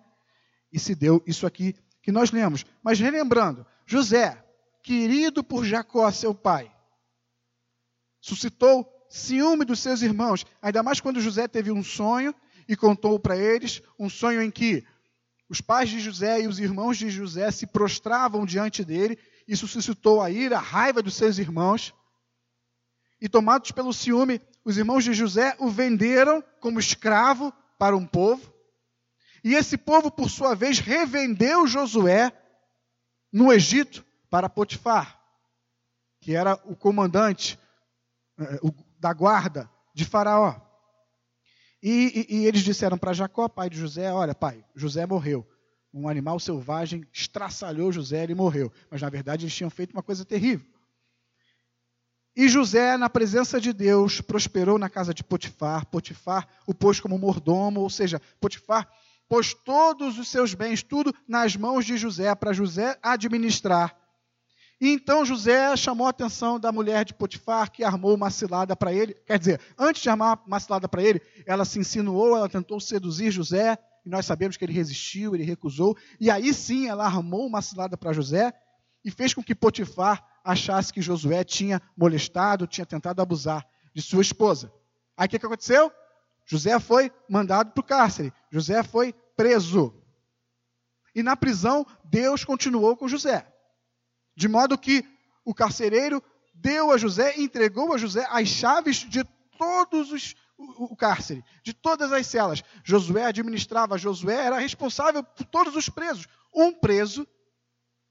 E 0.71 0.78
se 0.78 0.95
deu 0.95 1.23
isso 1.26 1.47
aqui 1.47 1.75
que 2.02 2.12
nós 2.12 2.30
lemos. 2.30 2.66
Mas 2.83 3.00
relembrando, 3.00 3.64
José, 3.87 4.45
querido 4.83 5.42
por 5.42 5.64
Jacó, 5.64 6.11
seu 6.11 6.35
pai, 6.35 6.71
suscitou 8.21 8.87
ciúme 9.09 9.64
dos 9.64 9.80
seus 9.80 10.02
irmãos, 10.02 10.45
ainda 10.61 10.83
mais 10.83 11.00
quando 11.00 11.18
José 11.18 11.49
teve 11.49 11.73
um 11.73 11.83
sonho 11.83 12.35
e 12.68 12.76
contou 12.76 13.18
para 13.18 13.38
eles 13.38 13.80
um 13.99 14.11
sonho 14.11 14.42
em 14.42 14.50
que 14.50 14.85
os 15.49 15.62
pais 15.62 15.88
de 15.88 15.99
José 15.99 16.42
e 16.42 16.47
os 16.47 16.59
irmãos 16.59 16.99
de 16.99 17.09
José 17.09 17.50
se 17.50 17.66
prostravam 17.66 18.45
diante 18.45 18.85
dele. 18.85 19.18
Isso 19.47 19.66
suscitou 19.66 20.21
a 20.21 20.30
ira, 20.30 20.59
a 20.59 20.61
raiva 20.61 21.00
dos 21.00 21.14
seus 21.14 21.38
irmãos. 21.38 21.95
E 23.20 23.28
tomados 23.28 23.70
pelo 23.72 23.92
ciúme, 23.92 24.40
os 24.64 24.76
irmãos 24.76 25.02
de 25.02 25.12
José 25.12 25.56
o 25.58 25.68
venderam 25.68 26.42
como 26.60 26.78
escravo 26.78 27.52
para 27.78 27.96
um 27.96 28.06
povo. 28.06 28.52
E 29.42 29.54
esse 29.54 29.76
povo, 29.76 30.10
por 30.10 30.28
sua 30.28 30.54
vez, 30.54 30.78
revendeu 30.78 31.66
Josué 31.66 32.32
no 33.32 33.52
Egito 33.52 34.04
para 34.28 34.48
Potifar, 34.48 35.20
que 36.20 36.34
era 36.34 36.54
o 36.64 36.76
comandante 36.76 37.58
eh, 38.38 38.60
da 38.98 39.12
guarda 39.12 39.70
de 39.94 40.04
Faraó. 40.04 40.60
E, 41.82 42.26
e, 42.28 42.37
e 42.38 42.46
eles 42.46 42.62
disseram 42.62 42.98
para 42.98 43.12
Jacó, 43.12 43.48
pai 43.48 43.70
de 43.70 43.78
José: 43.78 44.12
Olha, 44.12 44.34
pai, 44.34 44.64
José 44.75 45.06
morreu. 45.06 45.46
Um 45.94 46.08
animal 46.08 46.38
selvagem 46.38 47.06
estraçalhou 47.12 47.90
José 47.90 48.26
e 48.28 48.34
morreu. 48.34 48.70
Mas 48.90 49.00
na 49.00 49.08
verdade 49.08 49.44
eles 49.44 49.54
tinham 49.54 49.70
feito 49.70 49.92
uma 49.92 50.02
coisa 50.02 50.25
terrível. 50.25 50.66
E 52.38 52.49
José, 52.49 52.97
na 52.97 53.11
presença 53.11 53.61
de 53.61 53.73
Deus, 53.73 54.21
prosperou 54.21 54.78
na 54.78 54.88
casa 54.88 55.12
de 55.12 55.25
Potifar. 55.25 55.85
Potifar 55.87 56.47
o 56.68 56.73
pôs 56.73 57.00
como 57.00 57.18
mordomo, 57.18 57.80
ou 57.80 57.90
seja, 57.90 58.23
Potifar 58.40 58.88
pôs 59.28 59.52
todos 59.52 60.21
os 60.21 60.28
seus 60.28 60.54
bens, 60.54 60.80
tudo 60.80 61.12
nas 61.26 61.57
mãos 61.57 61.85
de 61.85 61.97
José, 61.97 62.33
para 62.37 62.52
José 62.52 62.97
administrar. 63.02 63.99
E 64.80 64.88
então 64.92 65.25
José 65.25 65.76
chamou 65.76 66.07
a 66.07 66.11
atenção 66.11 66.61
da 66.61 66.71
mulher 66.71 67.04
de 67.04 67.12
Potifar, 67.12 67.73
que 67.73 67.83
armou 67.83 68.14
uma 68.14 68.30
cilada 68.30 68.76
para 68.76 68.92
ele. 68.92 69.14
Quer 69.26 69.40
dizer, 69.40 69.61
antes 69.76 70.00
de 70.00 70.09
armar 70.09 70.40
uma 70.47 70.61
cilada 70.61 70.88
para 70.88 71.02
ele, 71.02 71.21
ela 71.45 71.64
se 71.64 71.80
insinuou, 71.80 72.37
ela 72.37 72.49
tentou 72.49 72.78
seduzir 72.78 73.33
José, 73.33 73.76
e 74.07 74.09
nós 74.09 74.25
sabemos 74.25 74.57
que 74.57 74.64
ele 74.64 74.73
resistiu, 74.73 75.35
ele 75.35 75.42
recusou. 75.42 75.97
E 76.21 76.30
aí 76.30 76.54
sim 76.54 76.87
ela 76.87 77.04
armou 77.04 77.49
uma 77.49 77.61
cilada 77.61 77.97
para 77.97 78.12
José 78.12 78.52
e 79.04 79.11
fez 79.11 79.35
com 79.35 79.42
que 79.42 79.57
Potifar 79.57 80.25
achasse 80.49 80.93
que 80.93 81.02
Josué 81.02 81.45
tinha 81.45 81.81
molestado, 81.95 82.67
tinha 82.67 82.87
tentado 82.87 83.21
abusar 83.21 83.67
de 83.95 84.00
sua 84.00 84.23
esposa. 84.23 84.73
Aí 85.14 85.26
o 85.26 85.28
que, 85.28 85.38
que 85.38 85.45
aconteceu? 85.45 85.93
José 86.47 86.81
foi 86.81 87.12
mandado 87.28 87.73
para 87.73 87.81
o 87.81 87.85
cárcere. 87.85 88.33
José 88.50 88.83
foi 88.83 89.12
preso. 89.37 89.95
E 91.14 91.23
na 91.23 91.37
prisão, 91.37 91.87
Deus 92.05 92.45
continuou 92.45 92.97
com 92.97 93.07
José. 93.07 93.47
De 94.35 94.49
modo 94.49 94.78
que 94.78 95.05
o 95.45 95.55
carcereiro 95.55 96.23
deu 96.55 96.90
a 96.90 96.97
José, 96.97 97.38
entregou 97.38 97.93
a 97.93 97.99
José 97.99 98.26
as 98.31 98.49
chaves 98.49 98.97
de 98.97 99.25
todos 99.59 100.11
os 100.11 100.35
o, 100.57 100.97
cárcere, 100.97 101.45
de 101.62 101.73
todas 101.73 102.11
as 102.11 102.26
celas. 102.26 102.64
Josué 102.83 103.25
administrava, 103.26 103.97
Josué 103.97 104.35
era 104.35 104.59
responsável 104.59 105.23
por 105.23 105.45
todos 105.45 105.76
os 105.76 105.88
presos. 105.88 106.26
Um 106.52 106.73
preso 106.73 107.28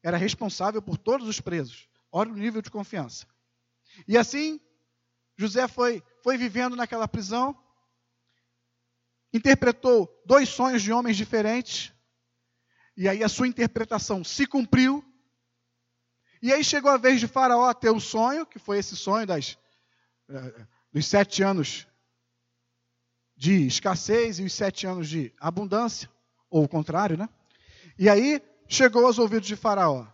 era 0.01 0.15
responsável 0.15 0.81
por 0.81 0.97
todos 0.97 1.27
os 1.27 1.41
presos. 1.41 1.89
Olha 2.11 2.31
o 2.31 2.37
nível 2.37 2.61
de 2.61 2.71
confiança. 2.71 3.27
E 4.07 4.17
assim, 4.17 4.59
José 5.37 5.67
foi, 5.67 6.03
foi 6.23 6.37
vivendo 6.37 6.75
naquela 6.75 7.07
prisão, 7.07 7.55
interpretou 9.33 10.23
dois 10.25 10.49
sonhos 10.49 10.81
de 10.81 10.91
homens 10.91 11.17
diferentes, 11.17 11.93
e 12.95 13.07
aí 13.07 13.23
a 13.23 13.29
sua 13.29 13.47
interpretação 13.47 14.23
se 14.23 14.47
cumpriu, 14.47 15.03
e 16.41 16.51
aí 16.53 16.63
chegou 16.63 16.91
a 16.91 16.97
vez 16.97 17.19
de 17.19 17.27
Faraó 17.27 17.73
ter 17.73 17.89
o 17.89 17.99
sonho, 17.99 18.45
que 18.45 18.59
foi 18.59 18.79
esse 18.79 18.95
sonho 18.95 19.25
das, 19.25 19.57
eh, 20.29 20.67
dos 20.91 21.05
sete 21.05 21.43
anos 21.43 21.87
de 23.35 23.67
escassez 23.67 24.39
e 24.39 24.43
os 24.43 24.53
sete 24.53 24.87
anos 24.87 25.07
de 25.09 25.33
abundância, 25.39 26.09
ou 26.49 26.63
o 26.63 26.69
contrário, 26.69 27.17
né? 27.17 27.29
E 27.97 28.09
aí 28.09 28.41
chegou 28.67 29.05
aos 29.05 29.19
ouvidos 29.19 29.47
de 29.47 29.55
Faraó 29.55 30.07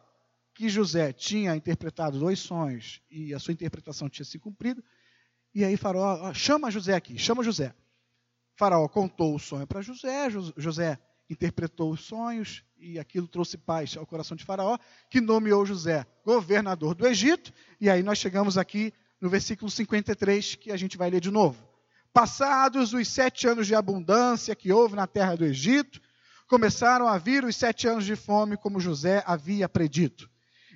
que 0.54 0.70
José 0.70 1.12
tinha 1.12 1.56
interpretado 1.56 2.20
dois 2.20 2.40
sonhos 2.40 3.02
e 3.10 3.34
a 3.34 3.40
sua 3.40 3.54
interpretação 3.54 4.10
tinha 4.10 4.26
se 4.26 4.38
cumprido. 4.38 4.84
E 5.54 5.64
aí 5.64 5.78
Faraó, 5.78 6.34
chama 6.34 6.72
José 6.72 6.94
aqui, 6.94 7.18
chama 7.18 7.44
José. 7.44 7.74
Faraó 8.56 8.88
contou 8.88 9.36
o 9.36 9.40
sonho 9.40 9.66
para 9.66 9.82
José, 9.82 10.30
José 10.58 11.00
interpretou 11.30 11.92
os 11.92 12.02
sonhos 12.02 12.64
e 12.78 13.00
aquilo 13.00 13.28
trouxe 13.28 13.58
paz 13.58 13.98
ao 13.98 14.06
coração 14.06 14.38
de 14.38 14.44
Faraó, 14.44 14.78
que 15.10 15.22
nomeou 15.22 15.66
José 15.66 16.06
governador 16.24 16.94
do 16.94 17.08
Egito. 17.08 17.52
E 17.80 17.90
aí 17.90 18.04
nós 18.04 18.18
chegamos 18.18 18.58
aqui 18.58 18.94
no 19.20 19.30
versículo 19.30 19.72
53, 19.72 20.56
que 20.56 20.72
a 20.72 20.78
gente 20.78 20.98
vai 20.98 21.10
ler 21.10 21.22
de 21.22 21.32
novo. 21.32 21.58
Passados 22.12 22.94
os 22.94 23.08
sete 23.08 23.48
anos 23.48 23.66
de 23.66 23.74
abundância 23.74 24.56
que 24.56 24.72
houve 24.72 24.96
na 24.96 25.08
terra 25.08 25.36
do 25.36 25.46
Egito, 25.46 26.00
começaram 26.48 27.08
a 27.08 27.18
vir 27.18 27.44
os 27.44 27.56
sete 27.56 27.88
anos 27.88 28.06
de 28.06 28.16
fome, 28.16 28.58
como 28.58 28.80
José 28.80 29.24
havia 29.26 29.68
predito. 29.68 30.30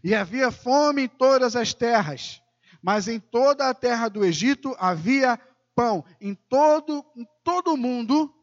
E 0.04 0.14
havia 0.14 0.52
fome 0.52 1.04
em 1.04 1.08
todas 1.08 1.56
as 1.56 1.74
terras, 1.74 2.42
mas 2.82 3.08
em 3.08 3.20
toda 3.20 3.70
a 3.70 3.74
terra 3.74 4.08
do 4.08 4.24
Egito 4.24 4.76
havia 4.80 5.40
pão. 5.76 6.04
Em 6.20 6.34
todo, 6.34 7.06
em 7.16 7.26
todo 7.44 7.74
o 7.74 7.78
mundo 7.78 8.34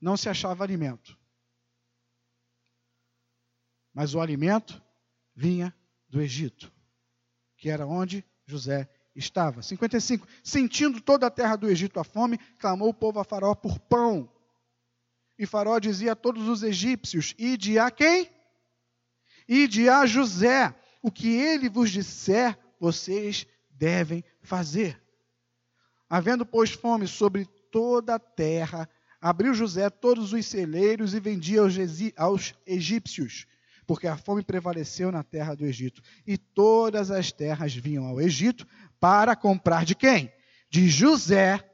não 0.00 0.16
se 0.16 0.28
achava 0.28 0.64
alimento. 0.64 1.18
Mas 3.92 4.14
o 4.14 4.20
alimento 4.20 4.80
vinha 5.34 5.74
do 6.08 6.20
Egito, 6.20 6.72
que 7.56 7.68
era 7.68 7.86
onde 7.86 8.24
José 8.46 8.88
estava. 9.14 9.62
55. 9.62 10.26
Sentindo 10.42 11.00
toda 11.00 11.26
a 11.26 11.30
terra 11.30 11.56
do 11.56 11.68
Egito 11.68 11.98
a 11.98 12.04
fome, 12.04 12.38
clamou 12.58 12.88
o 12.88 12.94
povo 12.94 13.18
a 13.18 13.24
Faraó 13.24 13.54
por 13.54 13.78
pão. 13.78 14.30
E 15.38 15.46
Faraó 15.46 15.78
dizia 15.78 16.12
a 16.12 16.16
todos 16.16 16.48
os 16.48 16.62
egípcios: 16.62 17.34
Ide 17.38 17.78
a 17.78 17.90
quem? 17.90 18.30
Ide 19.48 19.88
a 19.88 20.04
José, 20.04 20.74
o 21.02 21.10
que 21.10 21.28
ele 21.28 21.68
vos 21.68 21.90
disser, 21.90 22.58
vocês 22.78 23.46
devem 23.70 24.22
fazer. 24.42 25.00
Havendo, 26.08 26.44
pois, 26.44 26.70
fome 26.70 27.06
sobre 27.06 27.46
toda 27.70 28.16
a 28.16 28.18
terra, 28.18 28.88
abriu 29.20 29.54
José 29.54 29.88
todos 29.88 30.32
os 30.32 30.46
celeiros 30.46 31.14
e 31.14 31.20
vendia 31.20 31.60
aos 32.16 32.54
egípcios, 32.66 33.46
porque 33.86 34.06
a 34.06 34.16
fome 34.16 34.42
prevaleceu 34.42 35.10
na 35.10 35.22
terra 35.22 35.54
do 35.54 35.64
Egito. 35.64 36.02
E 36.26 36.36
todas 36.36 37.10
as 37.10 37.32
terras 37.32 37.74
vinham 37.74 38.04
ao 38.04 38.20
Egito 38.20 38.66
para 39.00 39.34
comprar 39.34 39.84
de 39.84 39.94
quem? 39.94 40.32
De 40.70 40.88
José 40.88 41.64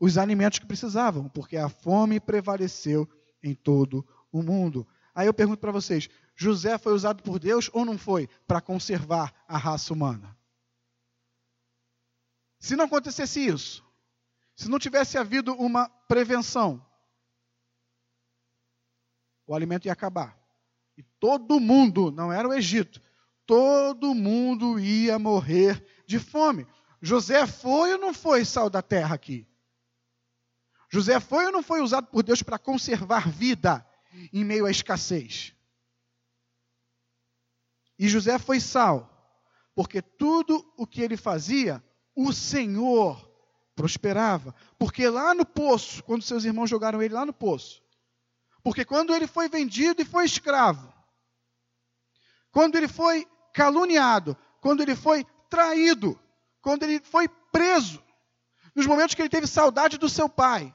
os 0.00 0.16
alimentos 0.16 0.58
que 0.58 0.66
precisavam, 0.66 1.28
porque 1.28 1.56
a 1.56 1.68
fome 1.68 2.20
prevaleceu 2.20 3.08
em 3.42 3.54
todo 3.54 4.06
o 4.30 4.42
mundo. 4.42 4.86
Aí 5.14 5.26
eu 5.26 5.34
pergunto 5.34 5.58
para 5.58 5.72
vocês: 5.72 6.08
José 6.40 6.78
foi 6.78 6.92
usado 6.92 7.20
por 7.20 7.40
Deus 7.40 7.68
ou 7.72 7.84
não 7.84 7.98
foi 7.98 8.28
para 8.46 8.60
conservar 8.60 9.34
a 9.48 9.58
raça 9.58 9.92
humana? 9.92 10.38
Se 12.60 12.76
não 12.76 12.84
acontecesse 12.84 13.44
isso, 13.44 13.84
se 14.54 14.68
não 14.68 14.78
tivesse 14.78 15.18
havido 15.18 15.52
uma 15.54 15.88
prevenção, 16.06 16.84
o 19.48 19.52
alimento 19.52 19.86
ia 19.86 19.92
acabar. 19.92 20.38
E 20.96 21.02
todo 21.02 21.58
mundo, 21.58 22.12
não 22.12 22.32
era 22.32 22.46
o 22.46 22.54
Egito, 22.54 23.02
todo 23.44 24.14
mundo 24.14 24.78
ia 24.78 25.18
morrer 25.18 25.84
de 26.06 26.20
fome. 26.20 26.68
José 27.02 27.48
foi 27.48 27.94
ou 27.94 27.98
não 27.98 28.14
foi 28.14 28.44
sal 28.44 28.70
da 28.70 28.80
terra 28.80 29.16
aqui? 29.16 29.44
José 30.88 31.18
foi 31.18 31.46
ou 31.46 31.52
não 31.52 31.64
foi 31.64 31.80
usado 31.80 32.06
por 32.06 32.22
Deus 32.22 32.44
para 32.44 32.60
conservar 32.60 33.28
vida 33.28 33.84
em 34.32 34.44
meio 34.44 34.66
à 34.66 34.70
escassez? 34.70 35.57
E 37.98 38.08
José 38.08 38.38
foi 38.38 38.60
sal, 38.60 39.10
porque 39.74 40.00
tudo 40.00 40.64
o 40.76 40.86
que 40.86 41.02
ele 41.02 41.16
fazia, 41.16 41.82
o 42.14 42.32
Senhor 42.32 43.28
prosperava. 43.74 44.54
Porque 44.78 45.08
lá 45.08 45.34
no 45.34 45.44
poço, 45.46 46.02
quando 46.04 46.22
seus 46.22 46.44
irmãos 46.44 46.68
jogaram 46.68 47.02
ele 47.02 47.14
lá 47.14 47.24
no 47.24 47.32
poço, 47.32 47.82
porque 48.62 48.84
quando 48.84 49.14
ele 49.14 49.26
foi 49.26 49.48
vendido 49.48 50.02
e 50.02 50.04
foi 50.04 50.24
escravo, 50.24 50.92
quando 52.50 52.76
ele 52.76 52.88
foi 52.88 53.26
caluniado, 53.54 54.36
quando 54.60 54.82
ele 54.82 54.96
foi 54.96 55.24
traído, 55.48 56.18
quando 56.60 56.82
ele 56.82 57.00
foi 57.00 57.28
preso, 57.28 58.02
nos 58.74 58.86
momentos 58.86 59.14
que 59.14 59.22
ele 59.22 59.28
teve 59.28 59.46
saudade 59.46 59.96
do 59.96 60.08
seu 60.08 60.28
pai, 60.28 60.74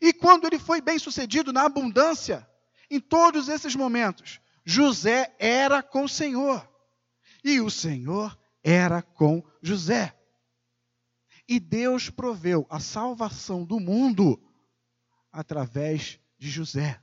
e 0.00 0.12
quando 0.12 0.46
ele 0.46 0.58
foi 0.58 0.80
bem 0.80 0.98
sucedido 0.98 1.52
na 1.52 1.64
abundância, 1.64 2.48
em 2.90 3.00
todos 3.00 3.48
esses 3.48 3.74
momentos, 3.74 4.40
José 4.70 5.34
era 5.36 5.82
com 5.82 6.04
o 6.04 6.08
Senhor, 6.08 6.64
e 7.42 7.60
o 7.60 7.68
Senhor 7.68 8.38
era 8.62 9.02
com 9.02 9.42
José. 9.60 10.16
E 11.48 11.58
Deus 11.58 12.08
proveu 12.08 12.64
a 12.70 12.78
salvação 12.78 13.64
do 13.64 13.80
mundo 13.80 14.40
através 15.32 16.20
de 16.38 16.48
José. 16.48 17.02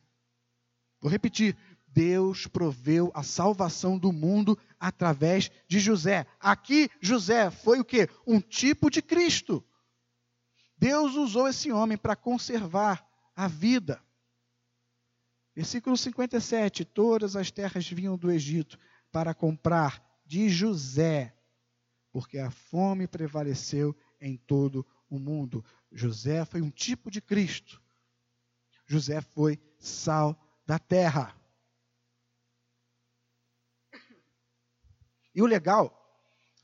Vou 1.02 1.12
repetir: 1.12 1.58
Deus 1.86 2.48
proveu 2.48 3.12
a 3.14 3.22
salvação 3.22 4.00
do 4.00 4.14
mundo 4.14 4.58
através 4.80 5.52
de 5.68 5.78
José. 5.78 6.26
Aqui, 6.40 6.90
José 7.02 7.52
foi 7.52 7.82
o 7.82 7.86
que? 7.86 8.08
Um 8.26 8.40
tipo 8.40 8.90
de 8.90 9.02
Cristo. 9.02 9.62
Deus 10.78 11.16
usou 11.16 11.50
esse 11.50 11.70
homem 11.70 11.98
para 11.98 12.16
conservar 12.16 13.06
a 13.36 13.46
vida. 13.50 14.02
Versículo 15.58 15.98
57: 15.98 16.86
Todas 16.86 17.36
as 17.36 17.50
terras 17.50 17.90
vinham 17.90 18.16
do 18.16 18.32
Egito 18.32 18.78
para 19.12 19.34
comprar 19.34 20.22
de 20.24 20.50
José, 20.50 21.36
porque 22.12 22.38
a 22.38 22.52
fome 22.52 23.08
prevaleceu 23.08 23.98
em 24.22 24.38
todo 24.38 24.86
o 25.10 25.18
mundo. 25.18 25.66
José 25.92 26.46
foi 26.46 26.62
um 26.62 26.70
tipo 26.70 27.10
de 27.10 27.20
Cristo. 27.20 27.82
José 28.86 29.20
foi 29.20 29.60
sal 29.80 30.40
da 30.64 30.78
terra. 30.78 31.36
E 35.34 35.42
o 35.42 35.48
legal, 35.48 35.92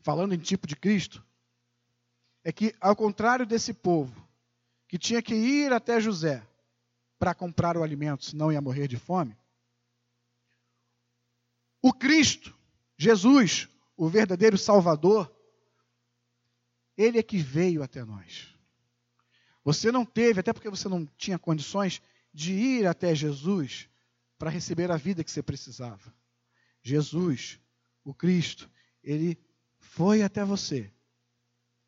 falando 0.04 0.36
em 0.36 0.40
tipo 0.40 0.68
de 0.68 0.76
Cristo, 0.76 1.26
é 2.44 2.52
que, 2.52 2.76
ao 2.80 2.96
contrário 2.96 3.44
desse 3.44 3.74
povo, 3.74 4.24
que 4.88 5.00
tinha 5.00 5.20
que 5.20 5.34
ir 5.34 5.74
até 5.74 6.00
José 6.00 6.48
para 7.24 7.34
comprar 7.34 7.78
o 7.78 7.84
alimento, 7.84 8.26
senão 8.26 8.52
ia 8.52 8.60
morrer 8.60 8.86
de 8.86 8.98
fome, 8.98 9.34
o 11.82 11.94
Cristo, 11.94 12.54
Jesus, 12.98 13.70
o 13.96 14.10
verdadeiro 14.10 14.58
Salvador, 14.58 15.34
ele 16.98 17.18
é 17.18 17.24
que 17.24 17.38
veio 17.38 17.82
até 17.82 18.04
nós. 18.04 18.54
Você 19.64 19.90
não 19.90 20.06
teve, 20.06 20.42
até 20.42 20.52
porque 20.52 20.70
você 20.70 20.90
não 20.90 21.06
tinha 21.16 21.40
condições 21.40 22.02
de 22.34 22.52
ir 22.52 22.88
até 22.88 23.16
Jesus 23.16 23.88
para 24.38 24.50
receber 24.50 24.92
a 24.92 24.98
vida 24.98 25.24
que 25.24 25.32
você 25.32 25.42
precisava. 25.42 26.14
Jesus, 26.82 27.58
o 28.04 28.14
Cristo, 28.14 28.70
ele 29.02 29.42
foi 29.80 30.24
até 30.24 30.44
você 30.44 30.92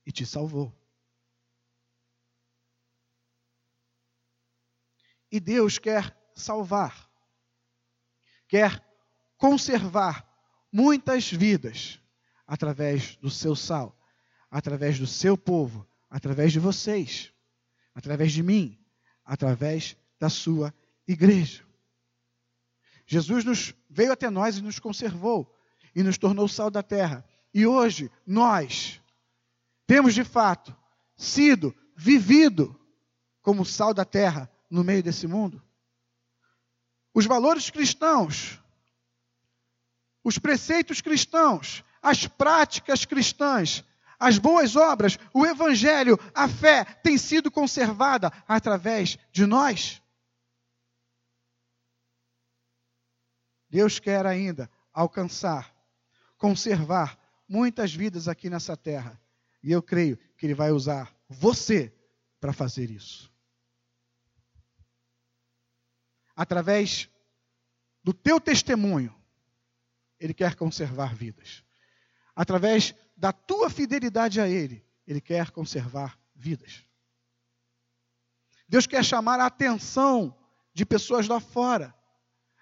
e 0.05 0.13
te 0.13 0.25
salvou. 0.25 0.73
E 5.35 5.39
Deus 5.41 5.77
quer 5.77 6.17
salvar, 6.33 7.11
quer 8.47 8.81
conservar 9.35 10.25
muitas 10.71 11.29
vidas 11.29 11.99
através 12.47 13.17
do 13.17 13.29
seu 13.29 13.53
sal, 13.53 13.99
através 14.49 14.97
do 14.97 15.05
seu 15.05 15.37
povo, 15.37 15.85
através 16.09 16.53
de 16.53 16.59
vocês, 16.61 17.33
através 17.93 18.31
de 18.31 18.41
mim, 18.41 18.81
através 19.25 19.97
da 20.17 20.29
sua 20.29 20.73
igreja. 21.05 21.65
Jesus 23.05 23.43
nos 23.43 23.75
veio 23.89 24.13
até 24.13 24.29
nós 24.29 24.55
e 24.55 24.61
nos 24.61 24.79
conservou 24.79 25.53
e 25.93 26.01
nos 26.01 26.17
tornou 26.17 26.47
sal 26.47 26.71
da 26.71 26.81
terra. 26.81 27.25
E 27.53 27.67
hoje 27.67 28.09
nós 28.25 29.01
temos 29.85 30.13
de 30.13 30.23
fato 30.23 30.73
sido 31.17 31.75
vivido 31.93 32.73
como 33.41 33.65
sal 33.65 33.93
da 33.93 34.05
terra 34.05 34.49
no 34.69 34.83
meio 34.83 35.03
desse 35.03 35.27
mundo? 35.27 35.61
Os 37.13 37.25
valores 37.25 37.69
cristãos, 37.69 38.59
os 40.23 40.37
preceitos 40.37 41.01
cristãos, 41.01 41.83
as 42.01 42.27
práticas 42.27 43.05
cristãs, 43.05 43.83
as 44.19 44.37
boas 44.37 44.75
obras, 44.75 45.17
o 45.33 45.45
evangelho, 45.45 46.17
a 46.33 46.47
fé 46.47 46.83
tem 46.83 47.17
sido 47.17 47.51
conservada 47.51 48.31
através 48.47 49.17
de 49.31 49.45
nós? 49.45 50.01
Deus 53.69 53.99
quer 53.99 54.25
ainda 54.25 54.69
alcançar, 54.93 55.75
conservar 56.37 57.19
muitas 57.47 57.93
vidas 57.93 58.27
aqui 58.27 58.49
nessa 58.49 58.77
terra 58.77 59.19
e 59.61 59.71
eu 59.71 59.81
creio 59.81 60.17
que 60.37 60.45
Ele 60.45 60.53
vai 60.53 60.71
usar 60.71 61.13
você 61.27 61.93
para 62.39 62.53
fazer 62.53 62.89
isso. 62.89 63.34
Através 66.35 67.09
do 68.03 68.13
teu 68.13 68.39
testemunho, 68.39 69.15
Ele 70.19 70.33
quer 70.33 70.55
conservar 70.55 71.15
vidas. 71.15 71.63
Através 72.35 72.93
da 73.15 73.31
tua 73.31 73.69
fidelidade 73.69 74.41
a 74.41 74.47
Ele, 74.47 74.85
Ele 75.07 75.21
quer 75.21 75.51
conservar 75.51 76.19
vidas. 76.35 76.85
Deus 78.67 78.85
quer 78.85 79.03
chamar 79.03 79.39
a 79.39 79.45
atenção 79.45 80.37
de 80.73 80.85
pessoas 80.85 81.27
lá 81.27 81.39
fora, 81.39 81.95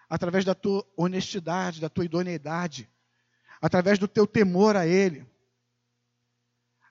através 0.09 0.45
da 0.45 0.53
tua 0.53 0.85
honestidade, 0.95 1.81
da 1.81 1.89
tua 1.89 2.05
idoneidade, 2.05 2.89
através 3.61 3.97
do 3.97 4.07
teu 4.07 4.27
temor 4.27 4.75
a 4.75 4.85
Ele 4.85 5.25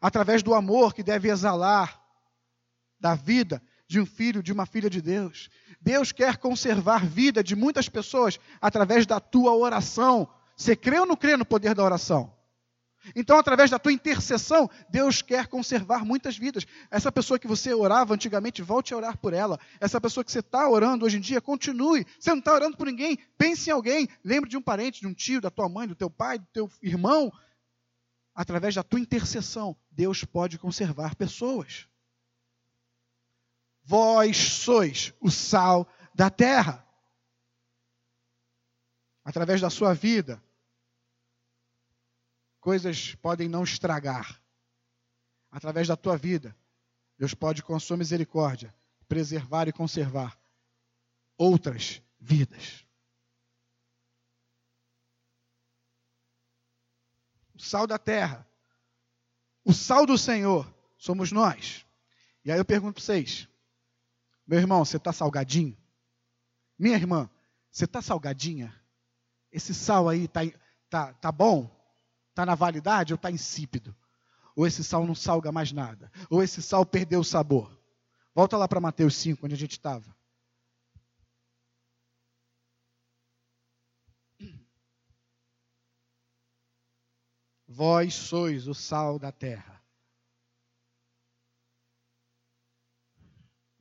através 0.02 0.42
do 0.42 0.52
amor 0.52 0.92
que 0.92 1.04
deve 1.04 1.30
exalar 1.30 2.02
da 2.98 3.14
vida 3.14 3.62
de 3.92 4.00
um 4.00 4.06
filho, 4.06 4.42
de 4.42 4.52
uma 4.52 4.64
filha 4.64 4.88
de 4.88 5.02
Deus. 5.02 5.50
Deus 5.80 6.12
quer 6.12 6.38
conservar 6.38 7.04
vida 7.04 7.44
de 7.44 7.54
muitas 7.54 7.88
pessoas 7.88 8.40
através 8.60 9.04
da 9.04 9.20
tua 9.20 9.54
oração. 9.54 10.26
Você 10.56 10.74
crê 10.74 10.98
ou 10.98 11.06
não 11.06 11.14
crê 11.14 11.36
no 11.36 11.44
poder 11.44 11.74
da 11.74 11.84
oração? 11.84 12.32
Então, 13.14 13.36
através 13.36 13.68
da 13.68 13.78
tua 13.78 13.92
intercessão, 13.92 14.70
Deus 14.88 15.20
quer 15.20 15.46
conservar 15.48 16.04
muitas 16.04 16.38
vidas. 16.38 16.64
Essa 16.90 17.10
pessoa 17.12 17.38
que 17.38 17.48
você 17.48 17.74
orava 17.74 18.14
antigamente, 18.14 18.62
volte 18.62 18.94
a 18.94 18.96
orar 18.96 19.18
por 19.18 19.34
ela. 19.34 19.58
Essa 19.80 20.00
pessoa 20.00 20.24
que 20.24 20.32
você 20.32 20.38
está 20.38 20.68
orando 20.68 21.04
hoje 21.04 21.18
em 21.18 21.20
dia, 21.20 21.40
continue. 21.40 22.06
Você 22.18 22.30
não 22.30 22.38
está 22.38 22.54
orando 22.54 22.76
por 22.76 22.86
ninguém, 22.86 23.18
pense 23.36 23.68
em 23.68 23.72
alguém. 23.72 24.08
Lembre 24.24 24.48
de 24.48 24.56
um 24.56 24.62
parente, 24.62 25.00
de 25.00 25.06
um 25.06 25.12
tio, 25.12 25.40
da 25.40 25.50
tua 25.50 25.68
mãe, 25.68 25.86
do 25.86 25.96
teu 25.96 26.08
pai, 26.08 26.38
do 26.38 26.46
teu 26.52 26.70
irmão 26.80 27.30
através 28.34 28.74
da 28.74 28.82
tua 28.82 29.00
intercessão, 29.00 29.76
Deus 29.90 30.24
pode 30.24 30.58
conservar 30.58 31.14
pessoas. 31.14 31.86
Vós 33.84 34.36
sois 34.36 35.12
o 35.20 35.30
sal 35.30 35.88
da 36.14 36.30
terra. 36.30 36.86
Através 39.24 39.60
da 39.60 39.70
sua 39.70 39.94
vida, 39.94 40.42
coisas 42.60 43.14
podem 43.16 43.48
não 43.48 43.64
estragar. 43.64 44.40
Através 45.50 45.88
da 45.88 45.96
tua 45.96 46.16
vida, 46.16 46.56
Deus 47.18 47.34
pode, 47.34 47.62
com 47.62 47.78
sua 47.78 47.96
misericórdia, 47.96 48.74
preservar 49.06 49.68
e 49.68 49.72
conservar 49.72 50.38
outras 51.36 52.00
vidas. 52.18 52.86
O 57.54 57.60
sal 57.60 57.86
da 57.86 57.98
terra, 57.98 58.48
o 59.64 59.72
sal 59.72 60.06
do 60.06 60.16
Senhor, 60.16 60.72
somos 60.96 61.30
nós. 61.30 61.86
E 62.44 62.50
aí 62.50 62.58
eu 62.58 62.64
pergunto 62.64 62.94
para 62.94 63.02
vocês, 63.02 63.48
meu 64.46 64.58
irmão, 64.58 64.84
você 64.84 64.96
está 64.96 65.12
salgadinho? 65.12 65.76
Minha 66.78 66.96
irmã, 66.96 67.30
você 67.70 67.84
está 67.84 68.02
salgadinha? 68.02 68.74
Esse 69.50 69.74
sal 69.74 70.08
aí 70.08 70.24
está 70.24 70.40
tá, 70.90 71.12
tá 71.14 71.32
bom? 71.32 71.70
Está 72.30 72.44
na 72.46 72.54
validade 72.54 73.12
ou 73.12 73.16
está 73.16 73.30
insípido? 73.30 73.94
Ou 74.56 74.66
esse 74.66 74.82
sal 74.82 75.06
não 75.06 75.14
salga 75.14 75.52
mais 75.52 75.72
nada? 75.72 76.10
Ou 76.30 76.42
esse 76.42 76.62
sal 76.62 76.84
perdeu 76.84 77.20
o 77.20 77.24
sabor? 77.24 77.78
Volta 78.34 78.56
lá 78.56 78.66
para 78.66 78.80
Mateus 78.80 79.16
5, 79.16 79.44
onde 79.44 79.54
a 79.54 79.58
gente 79.58 79.72
estava. 79.72 80.14
Vós 87.66 88.12
sois 88.12 88.68
o 88.68 88.74
sal 88.74 89.18
da 89.18 89.32
terra. 89.32 89.71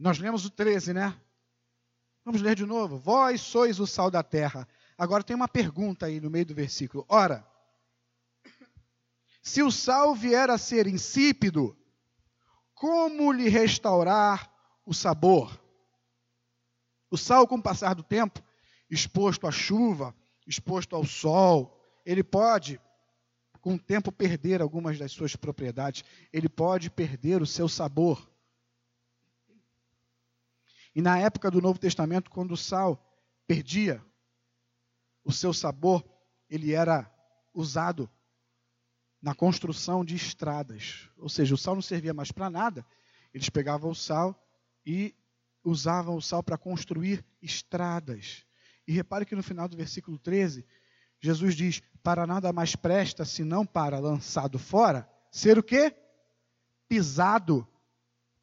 Nós 0.01 0.17
lemos 0.17 0.43
o 0.45 0.49
13, 0.49 0.95
né? 0.95 1.15
Vamos 2.25 2.41
ler 2.41 2.55
de 2.55 2.65
novo. 2.65 2.97
Vós 2.97 3.39
sois 3.39 3.79
o 3.79 3.85
sal 3.85 4.09
da 4.09 4.23
terra. 4.23 4.67
Agora 4.97 5.23
tem 5.23 5.35
uma 5.35 5.47
pergunta 5.47 6.07
aí 6.07 6.19
no 6.19 6.27
meio 6.27 6.47
do 6.47 6.55
versículo. 6.55 7.05
Ora, 7.07 7.47
se 9.43 9.61
o 9.61 9.69
sal 9.69 10.15
vier 10.15 10.49
a 10.49 10.57
ser 10.57 10.87
insípido, 10.87 11.77
como 12.73 13.31
lhe 13.31 13.47
restaurar 13.47 14.51
o 14.87 14.91
sabor? 14.91 15.61
O 17.11 17.17
sal, 17.17 17.47
com 17.47 17.57
o 17.57 17.61
passar 17.61 17.93
do 17.93 18.01
tempo, 18.01 18.41
exposto 18.89 19.45
à 19.45 19.51
chuva, 19.51 20.15
exposto 20.47 20.95
ao 20.95 21.05
sol, 21.05 21.79
ele 22.03 22.23
pode, 22.23 22.81
com 23.61 23.75
o 23.75 23.79
tempo, 23.79 24.11
perder 24.11 24.63
algumas 24.63 24.97
das 24.97 25.11
suas 25.11 25.35
propriedades, 25.35 26.03
ele 26.33 26.49
pode 26.49 26.89
perder 26.89 27.39
o 27.39 27.45
seu 27.45 27.69
sabor. 27.69 28.30
E 30.93 31.01
na 31.01 31.17
época 31.17 31.49
do 31.49 31.61
Novo 31.61 31.79
Testamento, 31.79 32.29
quando 32.29 32.51
o 32.51 32.57
sal 32.57 33.01
perdia 33.47 34.03
o 35.23 35.31
seu 35.31 35.53
sabor, 35.53 36.03
ele 36.49 36.73
era 36.73 37.09
usado 37.53 38.09
na 39.21 39.33
construção 39.33 40.03
de 40.03 40.15
estradas. 40.15 41.09
Ou 41.17 41.29
seja, 41.29 41.55
o 41.55 41.57
sal 41.57 41.75
não 41.75 41.81
servia 41.81 42.13
mais 42.13 42.31
para 42.31 42.49
nada. 42.49 42.85
Eles 43.33 43.49
pegavam 43.49 43.91
o 43.91 43.95
sal 43.95 44.37
e 44.85 45.15
usavam 45.63 46.15
o 46.15 46.21
sal 46.21 46.43
para 46.43 46.57
construir 46.57 47.23
estradas. 47.41 48.45
E 48.87 48.91
repare 48.91 49.25
que 49.25 49.35
no 49.35 49.43
final 49.43 49.69
do 49.69 49.77
versículo 49.77 50.17
13, 50.17 50.65
Jesus 51.19 51.55
diz: 51.55 51.81
Para 52.03 52.27
nada 52.27 52.51
mais 52.51 52.75
presta 52.75 53.23
senão 53.23 53.65
para, 53.65 53.99
lançado 53.99 54.59
fora, 54.59 55.07
ser 55.31 55.57
o 55.57 55.63
quê? 55.63 55.95
Pisado 56.89 57.65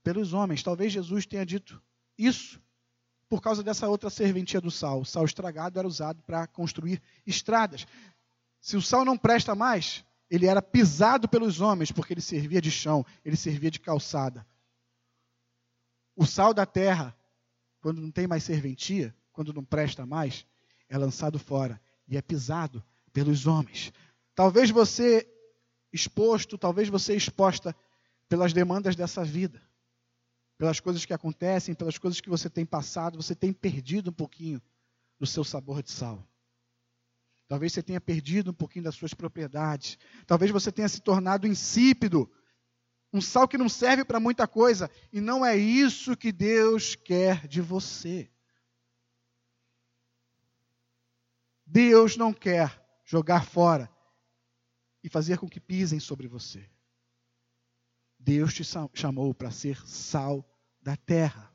pelos 0.02 0.32
homens. 0.32 0.62
Talvez 0.62 0.92
Jesus 0.92 1.26
tenha 1.26 1.44
dito 1.44 1.82
isso 2.18 2.60
por 3.28 3.42
causa 3.42 3.62
dessa 3.62 3.88
outra 3.88 4.10
serventia 4.10 4.60
do 4.60 4.70
sal. 4.70 5.00
O 5.00 5.04
sal 5.04 5.24
estragado 5.24 5.78
era 5.78 5.86
usado 5.86 6.22
para 6.22 6.46
construir 6.46 7.00
estradas. 7.26 7.86
Se 8.60 8.76
o 8.76 8.82
sal 8.82 9.04
não 9.04 9.16
presta 9.16 9.54
mais, 9.54 10.04
ele 10.30 10.46
era 10.46 10.62
pisado 10.62 11.28
pelos 11.28 11.60
homens, 11.60 11.92
porque 11.92 12.14
ele 12.14 12.20
servia 12.20 12.60
de 12.60 12.70
chão, 12.70 13.04
ele 13.24 13.36
servia 13.36 13.70
de 13.70 13.78
calçada. 13.78 14.46
O 16.16 16.26
sal 16.26 16.52
da 16.52 16.66
terra, 16.66 17.16
quando 17.80 18.00
não 18.00 18.10
tem 18.10 18.26
mais 18.26 18.42
serventia, 18.42 19.14
quando 19.30 19.52
não 19.52 19.64
presta 19.64 20.04
mais, 20.04 20.44
é 20.88 20.96
lançado 20.98 21.38
fora 21.38 21.80
e 22.08 22.16
é 22.16 22.22
pisado 22.22 22.82
pelos 23.12 23.46
homens. 23.46 23.92
Talvez 24.34 24.70
você 24.70 25.28
exposto, 25.92 26.58
talvez 26.58 26.88
você 26.88 27.14
exposta 27.14 27.76
pelas 28.28 28.52
demandas 28.52 28.96
dessa 28.96 29.22
vida 29.22 29.67
pelas 30.58 30.80
coisas 30.80 31.04
que 31.06 31.14
acontecem, 31.14 31.74
pelas 31.74 31.96
coisas 31.96 32.20
que 32.20 32.28
você 32.28 32.50
tem 32.50 32.66
passado, 32.66 33.16
você 33.16 33.34
tem 33.34 33.52
perdido 33.52 34.10
um 34.10 34.12
pouquinho 34.12 34.60
do 35.18 35.24
seu 35.26 35.44
sabor 35.44 35.82
de 35.84 35.92
sal. 35.92 36.28
Talvez 37.46 37.72
você 37.72 37.82
tenha 37.82 38.00
perdido 38.00 38.50
um 38.50 38.54
pouquinho 38.54 38.84
das 38.84 38.96
suas 38.96 39.14
propriedades. 39.14 39.96
Talvez 40.26 40.50
você 40.50 40.70
tenha 40.70 40.88
se 40.88 41.00
tornado 41.00 41.46
insípido. 41.46 42.30
Um 43.12 43.20
sal 43.20 43.48
que 43.48 43.56
não 43.56 43.68
serve 43.68 44.04
para 44.04 44.20
muita 44.20 44.46
coisa. 44.46 44.90
E 45.12 45.20
não 45.20 45.46
é 45.46 45.56
isso 45.56 46.16
que 46.16 46.30
Deus 46.30 46.94
quer 46.94 47.46
de 47.46 47.62
você. 47.62 48.30
Deus 51.64 52.16
não 52.16 52.34
quer 52.34 52.84
jogar 53.04 53.46
fora 53.46 53.88
e 55.02 55.08
fazer 55.08 55.38
com 55.38 55.48
que 55.48 55.60
pisem 55.60 56.00
sobre 56.00 56.26
você. 56.26 56.68
Deus 58.28 58.52
te 58.52 58.62
chamou 58.92 59.32
para 59.32 59.50
ser 59.50 59.80
sal 59.86 60.46
da 60.82 60.94
terra. 60.98 61.50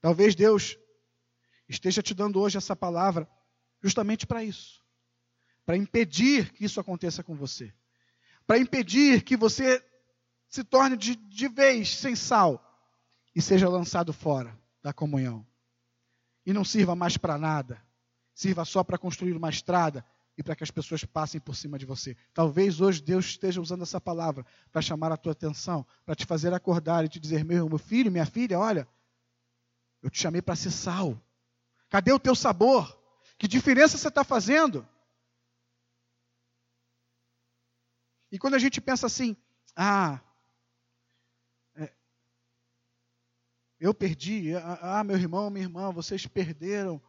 Talvez 0.00 0.36
Deus 0.36 0.78
esteja 1.68 2.00
te 2.00 2.14
dando 2.14 2.40
hoje 2.40 2.56
essa 2.56 2.76
palavra 2.76 3.28
justamente 3.82 4.24
para 4.24 4.44
isso. 4.44 4.80
Para 5.66 5.76
impedir 5.76 6.52
que 6.52 6.64
isso 6.64 6.78
aconteça 6.78 7.24
com 7.24 7.34
você, 7.34 7.74
para 8.46 8.58
impedir 8.58 9.24
que 9.24 9.36
você 9.36 9.84
se 10.48 10.62
torne 10.62 10.96
de, 10.96 11.16
de 11.16 11.48
vez 11.48 11.96
sem 11.96 12.14
sal 12.14 12.64
e 13.34 13.42
seja 13.42 13.68
lançado 13.68 14.12
fora 14.12 14.56
da 14.80 14.92
comunhão. 14.92 15.44
E 16.46 16.52
não 16.52 16.64
sirva 16.64 16.94
mais 16.94 17.16
para 17.16 17.36
nada, 17.36 17.84
sirva 18.32 18.64
só 18.64 18.84
para 18.84 18.98
construir 18.98 19.32
uma 19.32 19.50
estrada 19.50 20.06
e 20.36 20.42
para 20.42 20.56
que 20.56 20.64
as 20.64 20.70
pessoas 20.70 21.04
passem 21.04 21.40
por 21.40 21.54
cima 21.54 21.78
de 21.78 21.84
você. 21.84 22.16
Talvez 22.32 22.80
hoje 22.80 23.02
Deus 23.02 23.26
esteja 23.26 23.60
usando 23.60 23.82
essa 23.82 24.00
palavra 24.00 24.46
para 24.70 24.80
chamar 24.80 25.12
a 25.12 25.16
tua 25.16 25.32
atenção, 25.32 25.86
para 26.04 26.14
te 26.14 26.24
fazer 26.24 26.54
acordar 26.54 27.04
e 27.04 27.08
te 27.08 27.20
dizer: 27.20 27.44
meu, 27.44 27.68
meu 27.68 27.78
filho, 27.78 28.10
minha 28.10 28.26
filha, 28.26 28.58
olha, 28.58 28.88
eu 30.02 30.10
te 30.10 30.18
chamei 30.20 30.40
para 30.40 30.56
ser 30.56 30.70
sal. 30.70 31.20
Cadê 31.88 32.12
o 32.12 32.18
teu 32.18 32.34
sabor? 32.34 32.98
Que 33.38 33.46
diferença 33.46 33.98
você 33.98 34.08
está 34.08 34.24
fazendo? 34.24 34.86
E 38.30 38.38
quando 38.38 38.54
a 38.54 38.58
gente 38.58 38.80
pensa 38.80 39.06
assim, 39.06 39.36
ah, 39.76 40.18
é, 41.76 41.92
eu 43.78 43.92
perdi, 43.92 44.56
ah, 44.56 45.00
ah, 45.00 45.04
meu 45.04 45.16
irmão, 45.16 45.50
minha 45.50 45.66
irmã, 45.66 45.92
vocês 45.92 46.26
perderam 46.26 47.02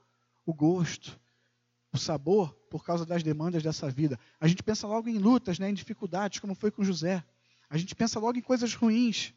o 0.46 0.54
gosto 0.54 1.18
o 1.94 1.98
sabor 1.98 2.52
por 2.70 2.84
causa 2.84 3.06
das 3.06 3.22
demandas 3.22 3.62
dessa 3.62 3.90
vida. 3.90 4.20
A 4.40 4.48
gente 4.48 4.64
pensa 4.64 4.88
logo 4.88 5.08
em 5.08 5.20
lutas, 5.20 5.60
né, 5.60 5.70
em 5.70 5.74
dificuldades, 5.74 6.40
como 6.40 6.56
foi 6.56 6.72
com 6.72 6.84
José. 6.84 7.24
A 7.70 7.78
gente 7.78 7.96
pensa 7.96 8.20
logo 8.20 8.38
em 8.38 8.42
coisas 8.42 8.74
ruins. 8.74 9.32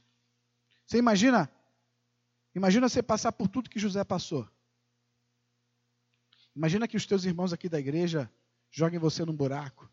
Você 0.87 0.97
imagina? 0.97 1.51
Imagina 2.55 2.89
você 2.89 3.03
passar 3.03 3.33
por 3.33 3.47
tudo 3.47 3.69
que 3.69 3.79
José 3.79 4.03
passou. 4.03 4.49
Imagina 6.55 6.89
que 6.89 6.97
os 6.97 7.05
teus 7.05 7.25
irmãos 7.25 7.53
aqui 7.53 7.69
da 7.69 7.79
igreja 7.79 8.31
joguem 8.71 8.99
você 8.99 9.23
num 9.25 9.37
buraco. 9.37 9.91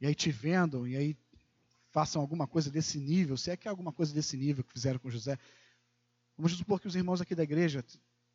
E 0.00 0.06
aí 0.06 0.14
te 0.14 0.30
vendam, 0.30 0.86
e 0.86 0.96
aí 0.96 1.16
façam 1.90 2.22
alguma 2.22 2.46
coisa 2.46 2.70
desse 2.70 3.00
nível. 3.00 3.36
Se 3.36 3.50
é 3.50 3.56
que 3.56 3.66
é 3.66 3.70
alguma 3.70 3.92
coisa 3.92 4.14
desse 4.14 4.36
nível 4.36 4.62
que 4.62 4.72
fizeram 4.72 5.00
com 5.00 5.10
José. 5.10 5.36
Vamos 6.36 6.52
supor 6.52 6.80
que 6.80 6.86
os 6.86 6.94
irmãos 6.94 7.20
aqui 7.20 7.34
da 7.34 7.42
igreja, 7.42 7.84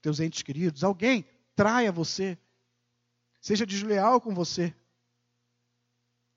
teus 0.02 0.20
entes 0.20 0.42
queridos, 0.42 0.84
alguém 0.84 1.24
traia 1.56 1.92
você, 1.92 2.38
seja 3.42 3.66
desleal 3.66 4.22
com 4.22 4.34
você. 4.34 4.74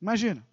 Imagina, 0.01 0.45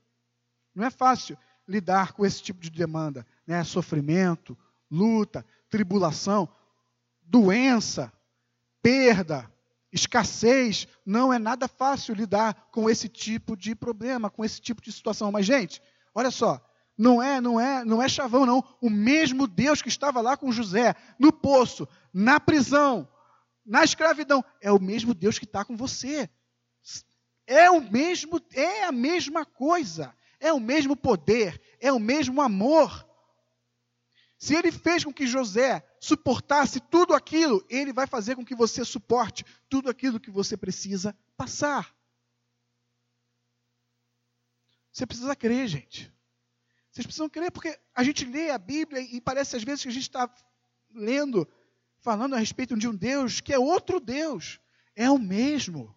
não 0.76 0.86
é 0.86 0.92
fácil 0.92 1.38
lidar 1.68 2.12
com 2.12 2.26
esse 2.26 2.44
tipo 2.44 2.60
de 2.60 2.70
demanda, 2.70 3.26
né? 3.48 3.64
Sofrimento, 3.64 4.58
luta, 4.90 5.46
tribulação, 5.70 6.48
doença, 7.22 8.12
perda, 8.82 9.50
escassez, 9.92 10.88
não 11.06 11.34
é 11.34 11.40
nada 11.40 11.68
fácil 11.68 12.14
lidar 12.14 12.70
com 12.72 12.90
esse 12.90 13.08
tipo 13.08 13.56
de 13.56 13.74
problema, 13.74 14.30
com 14.30 14.44
esse 14.44 14.60
tipo 14.62 14.82
de 14.82 14.92
situação. 14.92 15.32
Mas 15.32 15.46
gente, 15.46 15.82
olha 16.14 16.32
só, 16.32 16.64
não 16.98 17.22
é, 17.22 17.40
não 17.42 17.60
é, 17.60 17.86
não 17.86 18.02
é 18.02 18.10
chavão 18.10 18.46
não. 18.46 18.64
O 18.82 18.90
mesmo 18.90 19.48
Deus 19.48 19.82
que 19.82 19.90
estava 19.90 20.22
lá 20.22 20.36
com 20.36 20.52
José 20.52 20.96
no 21.18 21.32
poço, 21.32 21.88
na 22.14 22.40
prisão, 22.40 23.08
na 23.66 23.84
escravidão, 23.84 24.44
é 24.60 24.72
o 24.72 24.80
mesmo 24.80 25.14
Deus 25.14 25.40
que 25.40 25.46
está 25.46 25.64
com 25.64 25.76
você. 25.76 26.30
É 27.46 27.70
o 27.70 27.82
mesmo, 27.82 28.42
é 28.54 28.86
a 28.86 28.92
mesma 28.92 29.46
coisa, 29.46 30.16
é 30.40 30.54
o 30.54 30.60
mesmo 30.60 30.96
poder, 30.96 31.62
é 31.80 31.92
o 31.92 32.00
mesmo 32.00 32.42
amor. 32.42 33.08
Se 34.38 34.56
ele 34.56 34.72
fez 34.72 35.04
com 35.04 35.14
que 35.14 35.28
José 35.28 35.86
suportasse 36.00 36.80
tudo 36.80 37.14
aquilo, 37.14 37.64
ele 37.70 37.94
vai 37.94 38.08
fazer 38.08 38.36
com 38.36 38.44
que 38.44 38.56
você 38.56 38.84
suporte 38.84 39.46
tudo 39.70 39.90
aquilo 39.90 40.20
que 40.20 40.32
você 40.32 40.58
precisa 40.58 41.16
passar. 41.38 41.96
Você 44.92 45.06
precisa 45.06 45.36
crer, 45.36 45.68
gente. 45.68 46.12
Vocês 46.92 47.06
precisam 47.06 47.30
crer, 47.30 47.52
porque 47.52 47.80
a 47.96 48.04
gente 48.04 48.26
lê 48.26 48.50
a 48.50 48.58
Bíblia 48.58 49.02
e 49.02 49.22
parece 49.22 49.56
às 49.56 49.64
vezes 49.64 49.84
que 49.84 49.90
a 49.90 49.94
gente 49.94 50.04
está 50.04 50.34
lendo, 50.94 51.48
falando 52.00 52.36
a 52.36 52.40
respeito 52.40 52.76
de 52.78 52.88
um 52.88 52.96
Deus 52.96 53.40
que 53.40 53.54
é 53.54 53.60
outro 53.60 54.00
Deus. 54.00 54.60
É 54.96 55.10
o 55.10 55.18
mesmo. 55.18 55.96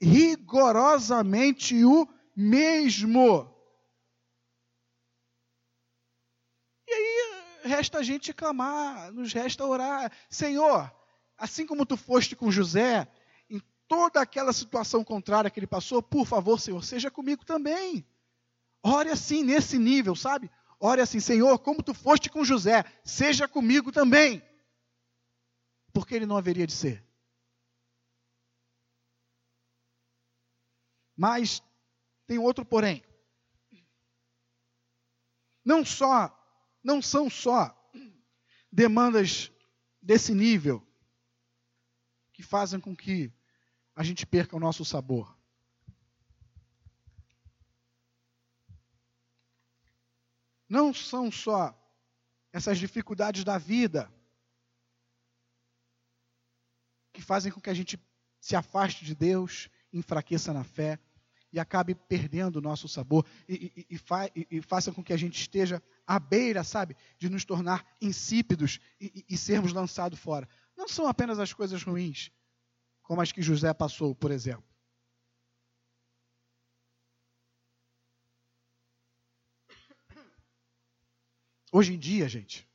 Rigorosamente 0.00 1.84
o 1.84 2.08
mesmo. 2.34 3.50
E 6.86 6.92
aí 6.92 7.46
resta 7.64 7.98
a 7.98 8.02
gente 8.02 8.32
clamar, 8.32 9.12
nos 9.12 9.32
resta 9.32 9.64
orar. 9.64 10.12
Senhor, 10.30 10.92
assim 11.36 11.66
como 11.66 11.86
tu 11.86 11.96
foste 11.96 12.36
com 12.36 12.50
José, 12.50 13.08
em 13.48 13.60
toda 13.88 14.20
aquela 14.20 14.52
situação 14.52 15.02
contrária 15.02 15.50
que 15.50 15.58
ele 15.58 15.66
passou, 15.66 16.02
por 16.02 16.26
favor, 16.26 16.60
Senhor, 16.60 16.82
seja 16.84 17.10
comigo 17.10 17.44
também. 17.44 18.06
Ore 18.82 19.10
assim, 19.10 19.42
nesse 19.42 19.78
nível, 19.78 20.14
sabe? 20.14 20.50
Ore 20.78 21.00
assim, 21.00 21.20
Senhor, 21.20 21.58
como 21.58 21.82
tu 21.82 21.94
foste 21.94 22.30
com 22.30 22.44
José, 22.44 22.84
seja 23.04 23.48
comigo 23.48 23.90
também. 23.90 24.42
Porque 25.92 26.14
ele 26.14 26.26
não 26.26 26.36
haveria 26.36 26.66
de 26.66 26.72
ser. 26.72 27.05
Mas 31.16 31.62
tem 32.26 32.38
outro 32.38 32.64
porém. 32.64 33.02
Não 35.64 35.84
só, 35.84 36.30
não 36.82 37.00
são 37.00 37.30
só 37.30 37.74
demandas 38.70 39.50
desse 40.00 40.34
nível 40.34 40.86
que 42.32 42.42
fazem 42.42 42.78
com 42.78 42.94
que 42.94 43.32
a 43.94 44.04
gente 44.04 44.26
perca 44.26 44.54
o 44.54 44.60
nosso 44.60 44.84
sabor. 44.84 45.36
não 50.68 50.92
são 50.92 51.30
só 51.30 51.74
essas 52.52 52.78
dificuldades 52.78 53.44
da 53.44 53.58
vida 53.58 54.12
que 57.12 57.22
fazem 57.22 57.50
com 57.50 57.60
que 57.60 57.70
a 57.70 57.74
gente 57.74 57.98
se 58.40 58.54
afaste 58.54 59.04
de 59.04 59.14
Deus, 59.14 59.68
enfraqueça 59.92 60.52
na 60.52 60.64
fé 60.64 60.98
e 61.56 61.58
acabe 61.58 61.94
perdendo 61.94 62.56
o 62.56 62.60
nosso 62.60 62.86
sabor 62.86 63.24
e, 63.48 63.72
e, 63.74 63.94
e, 63.94 63.98
fa, 63.98 64.30
e, 64.34 64.60
façam 64.60 64.92
com 64.92 65.02
que 65.02 65.14
a 65.14 65.16
gente 65.16 65.40
esteja 65.40 65.82
à 66.06 66.18
beira, 66.18 66.62
sabe, 66.62 66.94
de 67.18 67.30
nos 67.30 67.46
tornar 67.46 67.96
insípidos 67.98 68.78
e 69.00 69.36
sermos 69.38 69.72
lançados 69.72 70.18
fora. 70.18 70.46
Não 70.76 70.86
são 70.86 71.08
apenas 71.08 71.38
as 71.38 71.54
coisas 71.54 71.82
ruins, 71.82 72.30
como 73.02 73.22
as 73.22 73.32
que 73.32 73.40
José 73.40 73.72
passou, 73.72 74.14
por 74.14 74.30
exemplo. 74.30 74.64
Hoje 81.72 81.94
em 81.94 81.98
dia, 81.98 82.28
gente, 82.28 82.68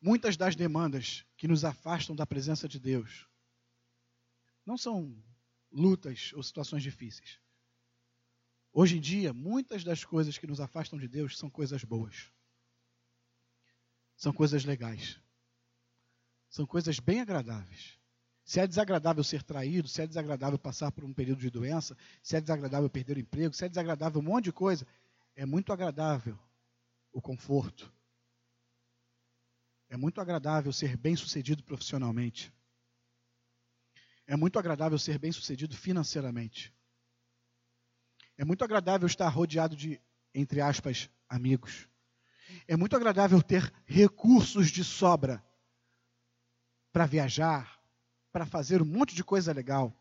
muitas 0.00 0.36
das 0.36 0.56
demandas 0.56 1.24
que 1.36 1.46
nos 1.46 1.64
afastam 1.64 2.16
da 2.16 2.26
presença 2.26 2.68
de 2.68 2.80
Deus 2.80 3.28
não 4.66 4.76
são 4.76 5.16
lutas 5.74 6.32
ou 6.34 6.42
situações 6.42 6.82
difíceis. 6.82 7.40
Hoje 8.72 8.96
em 8.96 9.00
dia, 9.00 9.32
muitas 9.32 9.84
das 9.84 10.04
coisas 10.04 10.38
que 10.38 10.46
nos 10.46 10.60
afastam 10.60 10.98
de 10.98 11.06
Deus 11.06 11.36
são 11.36 11.50
coisas 11.50 11.84
boas. 11.84 12.30
São 14.16 14.32
coisas 14.32 14.64
legais. 14.64 15.20
São 16.48 16.66
coisas 16.66 16.98
bem 16.98 17.20
agradáveis. 17.20 17.98
Se 18.44 18.60
é 18.60 18.66
desagradável 18.66 19.24
ser 19.24 19.42
traído, 19.42 19.88
se 19.88 20.02
é 20.02 20.06
desagradável 20.06 20.58
passar 20.58 20.92
por 20.92 21.04
um 21.04 21.12
período 21.12 21.40
de 21.40 21.50
doença, 21.50 21.96
se 22.22 22.36
é 22.36 22.40
desagradável 22.40 22.90
perder 22.90 23.16
o 23.16 23.20
emprego, 23.20 23.54
se 23.54 23.64
é 23.64 23.68
desagradável 23.68 24.20
um 24.20 24.24
monte 24.24 24.44
de 24.44 24.52
coisa, 24.52 24.86
é 25.34 25.46
muito 25.46 25.72
agradável 25.72 26.38
o 27.12 27.20
conforto. 27.20 27.92
É 29.88 29.96
muito 29.96 30.20
agradável 30.20 30.72
ser 30.72 30.96
bem-sucedido 30.96 31.62
profissionalmente. 31.62 32.52
É 34.26 34.36
muito 34.36 34.58
agradável 34.58 34.98
ser 34.98 35.18
bem-sucedido 35.18 35.76
financeiramente. 35.76 36.72
É 38.36 38.44
muito 38.44 38.64
agradável 38.64 39.06
estar 39.06 39.28
rodeado 39.28 39.76
de, 39.76 40.00
entre 40.34 40.60
aspas, 40.60 41.10
amigos. 41.28 41.88
É 42.66 42.76
muito 42.76 42.96
agradável 42.96 43.40
ter 43.42 43.72
recursos 43.86 44.70
de 44.70 44.82
sobra 44.82 45.44
para 46.92 47.06
viajar, 47.06 47.80
para 48.32 48.46
fazer 48.46 48.82
um 48.82 48.86
monte 48.86 49.14
de 49.14 49.22
coisa 49.22 49.52
legal. 49.52 49.92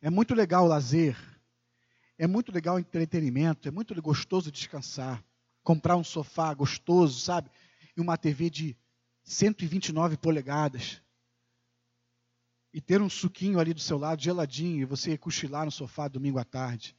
É 0.00 0.10
muito 0.10 0.34
legal 0.34 0.64
o 0.64 0.68
lazer, 0.68 1.16
é 2.18 2.26
muito 2.26 2.52
legal 2.52 2.76
o 2.76 2.78
entretenimento, 2.78 3.68
é 3.68 3.70
muito 3.70 3.94
gostoso 4.02 4.50
descansar. 4.50 5.24
Comprar 5.62 5.96
um 5.96 6.04
sofá 6.04 6.52
gostoso, 6.54 7.20
sabe? 7.20 7.50
E 7.96 8.00
uma 8.00 8.16
TV 8.16 8.48
de 8.50 8.76
129 9.22 10.16
polegadas. 10.16 11.02
E 12.72 12.80
ter 12.80 13.02
um 13.02 13.10
suquinho 13.10 13.58
ali 13.58 13.74
do 13.74 13.80
seu 13.80 13.98
lado, 13.98 14.22
geladinho, 14.22 14.82
e 14.82 14.84
você 14.84 15.18
cochilar 15.18 15.64
no 15.64 15.70
sofá 15.70 16.08
domingo 16.08 16.38
à 16.38 16.44
tarde. 16.44 16.96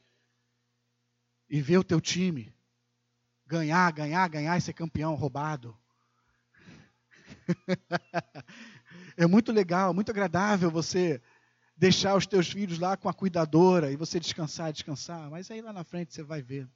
E 1.48 1.60
ver 1.60 1.78
o 1.78 1.84
teu 1.84 2.00
time 2.00 2.54
ganhar, 3.52 3.92
ganhar, 3.92 4.28
ganhar 4.28 4.56
e 4.56 4.60
ser 4.62 4.72
campeão 4.72 5.14
roubado. 5.14 5.76
é 9.16 9.26
muito 9.26 9.52
legal, 9.52 9.92
muito 9.92 10.10
agradável 10.10 10.70
você 10.70 11.20
deixar 11.76 12.16
os 12.16 12.26
teus 12.26 12.50
filhos 12.50 12.78
lá 12.78 12.96
com 12.96 13.10
a 13.10 13.14
cuidadora 13.14 13.92
e 13.92 13.96
você 13.96 14.18
descansar, 14.18 14.72
descansar, 14.72 15.30
mas 15.30 15.50
aí 15.50 15.60
lá 15.60 15.70
na 15.70 15.84
frente 15.84 16.14
você 16.14 16.22
vai 16.22 16.40
ver. 16.40 16.66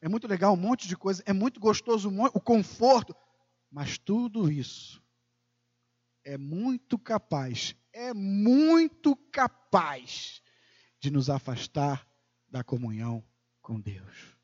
É 0.00 0.08
muito 0.08 0.28
legal, 0.28 0.52
um 0.52 0.56
monte 0.56 0.86
de 0.86 0.96
coisa, 0.96 1.20
é 1.26 1.32
muito 1.32 1.58
gostoso 1.58 2.08
o 2.32 2.40
conforto, 2.40 3.16
mas 3.68 3.98
tudo 3.98 4.48
isso 4.48 5.02
é 6.24 6.38
muito 6.38 6.96
capaz, 6.96 7.74
é 7.94 8.12
muito 8.12 9.14
capaz 9.30 10.42
de 10.98 11.10
nos 11.10 11.30
afastar 11.30 12.06
da 12.50 12.64
comunhão 12.64 13.24
com 13.62 13.80
Deus. 13.80 14.36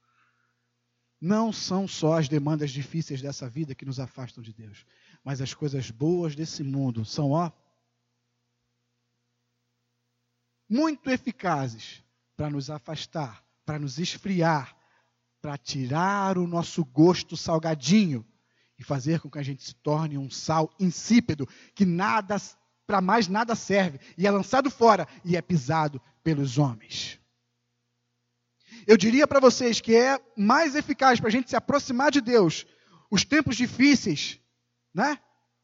Não 1.20 1.52
são 1.52 1.86
só 1.86 2.18
as 2.18 2.28
demandas 2.28 2.70
difíceis 2.70 3.20
dessa 3.20 3.48
vida 3.48 3.74
que 3.74 3.84
nos 3.84 4.00
afastam 4.00 4.42
de 4.42 4.54
Deus, 4.54 4.86
mas 5.22 5.40
as 5.40 5.52
coisas 5.52 5.90
boas 5.90 6.34
desse 6.34 6.62
mundo 6.62 7.04
são, 7.04 7.32
ó, 7.32 7.50
muito 10.68 11.10
eficazes 11.10 12.02
para 12.36 12.48
nos 12.48 12.70
afastar, 12.70 13.44
para 13.66 13.78
nos 13.78 13.98
esfriar, 13.98 14.76
para 15.42 15.58
tirar 15.58 16.38
o 16.38 16.46
nosso 16.46 16.84
gosto 16.84 17.36
salgadinho 17.36 18.24
e 18.78 18.84
fazer 18.84 19.20
com 19.20 19.28
que 19.30 19.38
a 19.38 19.42
gente 19.42 19.62
se 19.62 19.74
torne 19.74 20.16
um 20.16 20.30
sal 20.30 20.72
insípido, 20.78 21.46
que 21.74 21.84
nada, 21.84 22.36
para 22.90 23.00
mais 23.00 23.29
nada 23.29 23.55
serve, 23.55 24.00
e 24.18 24.26
é 24.26 24.31
lançado 24.33 24.68
fora 24.68 25.07
e 25.24 25.37
é 25.37 25.40
pisado 25.40 26.03
pelos 26.24 26.59
homens. 26.59 27.20
Eu 28.85 28.96
diria 28.96 29.29
para 29.29 29.38
vocês 29.38 29.81
que 29.81 29.94
é 29.94 30.20
mais 30.37 30.74
eficaz 30.74 31.20
para 31.20 31.29
a 31.29 31.31
gente 31.31 31.48
se 31.48 31.55
aproximar 31.55 32.11
de 32.11 32.20
Deus 32.20 32.66
os 33.09 33.24
tempos 33.24 33.57
difíceis, 33.57 34.40
né? 34.92 35.20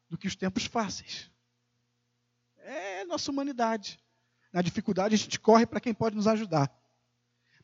Do 0.09 0.17
que 0.17 0.29
os 0.29 0.37
tempos 0.37 0.67
fáceis. 0.67 1.29
É 2.59 3.05
nossa 3.07 3.29
humanidade. 3.33 3.99
Na 4.53 4.63
dificuldade, 4.63 5.17
a 5.17 5.19
gente 5.19 5.41
corre 5.41 5.67
para 5.67 5.81
quem 5.81 5.93
pode 5.93 6.15
nos 6.15 6.29
ajudar. 6.29 6.73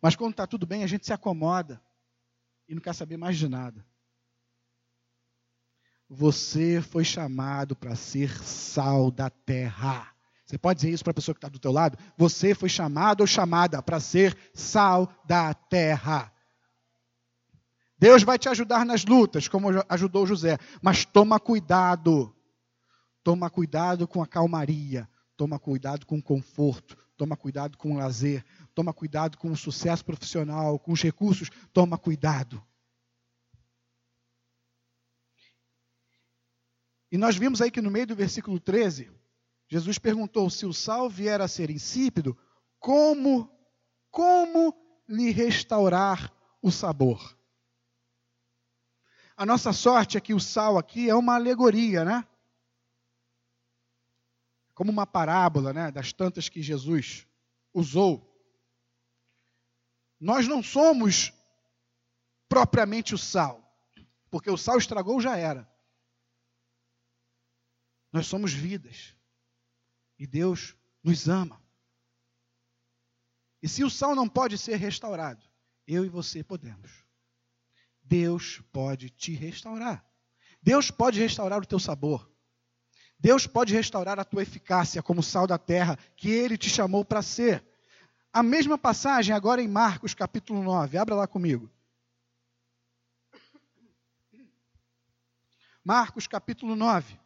Mas 0.01 0.17
quando 0.17 0.33
está 0.33 0.45
tudo 0.45 0.67
bem, 0.67 0.83
a 0.83 0.89
gente 0.89 1.07
se 1.07 1.13
acomoda 1.13 1.81
e 2.69 2.75
não 2.75 2.83
quer 2.83 2.97
saber 2.97 3.17
mais 3.17 3.37
de 3.37 3.49
nada. 3.49 3.87
Você 6.15 6.83
foi 6.83 7.05
chamado 7.05 7.75
para 7.75 7.97
ser 7.97 8.31
sal 8.45 9.11
da 9.11 9.31
terra. 9.31 10.09
Você 10.45 10.59
pode 10.59 10.81
dizer 10.81 10.93
isso 10.93 11.03
para 11.03 11.13
a 11.13 11.15
pessoa 11.15 11.35
que 11.35 11.39
está 11.39 11.49
do 11.49 11.59
teu 11.59 11.73
lado? 11.73 11.97
Você 12.19 12.55
foi 12.55 12.69
chamado 12.69 13.23
ou 13.23 13.27
chamada 13.27 13.83
para 13.83 13.99
ser 13.99 14.37
sal 14.53 15.11
da 15.25 15.55
terra. 15.55 16.31
Deus 17.99 18.23
vai 18.23 18.39
te 18.39 18.47
ajudar 18.51 18.85
nas 18.85 19.07
lutas, 19.07 19.49
como 19.49 19.69
ajudou 19.89 20.27
José. 20.27 20.59
Mas 20.83 21.07
toma 21.07 21.41
cuidado. 21.41 22.37
Toma 23.25 23.49
cuidado 23.49 24.07
com 24.07 24.23
a 24.23 24.27
calmaria. 24.27 25.09
Toma 25.35 25.59
cuidado 25.59 26.05
com 26.05 26.19
o 26.19 26.23
conforto, 26.23 26.95
toma 27.17 27.37
cuidado 27.37 27.79
com 27.79 27.95
o 27.95 27.97
lazer, 27.97 28.45
toma 28.75 28.93
cuidado 28.93 29.39
com 29.39 29.51
o 29.51 29.57
sucesso 29.57 30.05
profissional, 30.05 30.79
com 30.79 30.93
os 30.93 31.03
recursos, 31.03 31.51
toma 31.73 31.97
cuidado. 31.97 32.63
E 37.13 37.19
nós 37.19 37.37
vimos 37.37 37.61
aí 37.61 37.71
que 37.71 37.81
no 37.81 37.91
meio 37.91 38.09
do 38.09 38.17
versículo 38.17 38.59
13, 38.59 39.13
Jesus 39.69 39.99
perguntou: 39.99 40.51
se 40.51 40.67
o 40.67 40.73
sal 40.73 41.09
vier 41.09 41.41
a 41.41 41.47
ser 41.47 41.71
insípido, 41.71 42.37
como, 42.81 43.49
como 44.11 44.75
lhe 45.09 45.31
restaurar 45.31 46.33
o 46.61 46.73
sabor? 46.73 47.39
A 49.37 49.47
nossa 49.47 49.73
sorte 49.73 50.17
é 50.17 50.21
que 50.21 50.35
o 50.35 50.41
sal 50.41 50.79
aqui 50.79 51.09
é 51.09 51.15
uma 51.15 51.35
alegoria, 51.35 52.05
né? 52.05 52.27
como 54.75 54.91
uma 54.91 55.07
parábola, 55.07 55.73
né, 55.73 55.91
das 55.91 56.13
tantas 56.13 56.49
que 56.49 56.63
Jesus 56.63 57.27
usou 57.73 58.29
Nós 60.19 60.47
não 60.47 60.63
somos 60.63 61.33
propriamente 62.49 63.15
o 63.15 63.19
sal, 63.19 63.63
porque 64.31 64.51
o 64.51 64.57
sal 64.57 64.79
estragou 64.79 65.21
já 65.21 65.37
era. 65.37 65.72
Nós 68.13 68.27
somos 68.27 68.53
vidas. 68.53 69.15
E 70.19 70.27
Deus 70.27 70.77
nos 71.03 71.29
ama. 71.29 71.61
E 73.63 73.69
se 73.69 73.83
o 73.83 73.91
sal 73.91 74.15
não 74.15 74.29
pode 74.29 74.59
ser 74.59 74.77
restaurado, 74.77 75.45
eu 75.87 76.05
e 76.05 76.09
você 76.09 76.43
podemos. 76.45 77.05
Deus 78.03 78.61
pode 78.73 79.09
te 79.09 79.33
restaurar. 79.33 80.05
Deus 80.61 80.91
pode 80.91 81.19
restaurar 81.19 81.61
o 81.61 81.67
teu 81.67 81.79
sabor. 81.79 82.31
Deus 83.19 83.47
pode 83.47 83.73
restaurar 83.73 84.19
a 84.19 84.25
tua 84.25 84.43
eficácia 84.43 85.03
como 85.03 85.23
sal 85.23 85.47
da 85.47 85.57
terra 85.57 85.97
que 86.17 86.29
ele 86.29 86.59
te 86.59 86.69
chamou 86.69 87.05
para 87.05 87.23
ser. 87.23 87.65
A 88.33 88.43
mesma 88.43 88.77
passagem 88.77 89.35
agora 89.35 89.63
em 89.63 89.69
Marcos 89.69 90.13
capítulo 90.13 90.63
9. 90.63 90.99
Abra 90.99 91.15
lá 91.15 91.27
comigo. 91.27 91.71
Marcos 95.85 96.27
capítulo 96.27 96.75
9. 96.75 97.22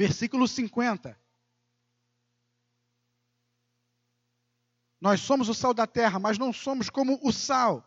Versículo 0.00 0.48
50. 0.48 1.14
Nós 4.98 5.20
somos 5.20 5.46
o 5.50 5.52
sal 5.52 5.74
da 5.74 5.86
terra, 5.86 6.18
mas 6.18 6.38
não 6.38 6.54
somos 6.54 6.88
como 6.88 7.20
o 7.22 7.30
sal, 7.30 7.84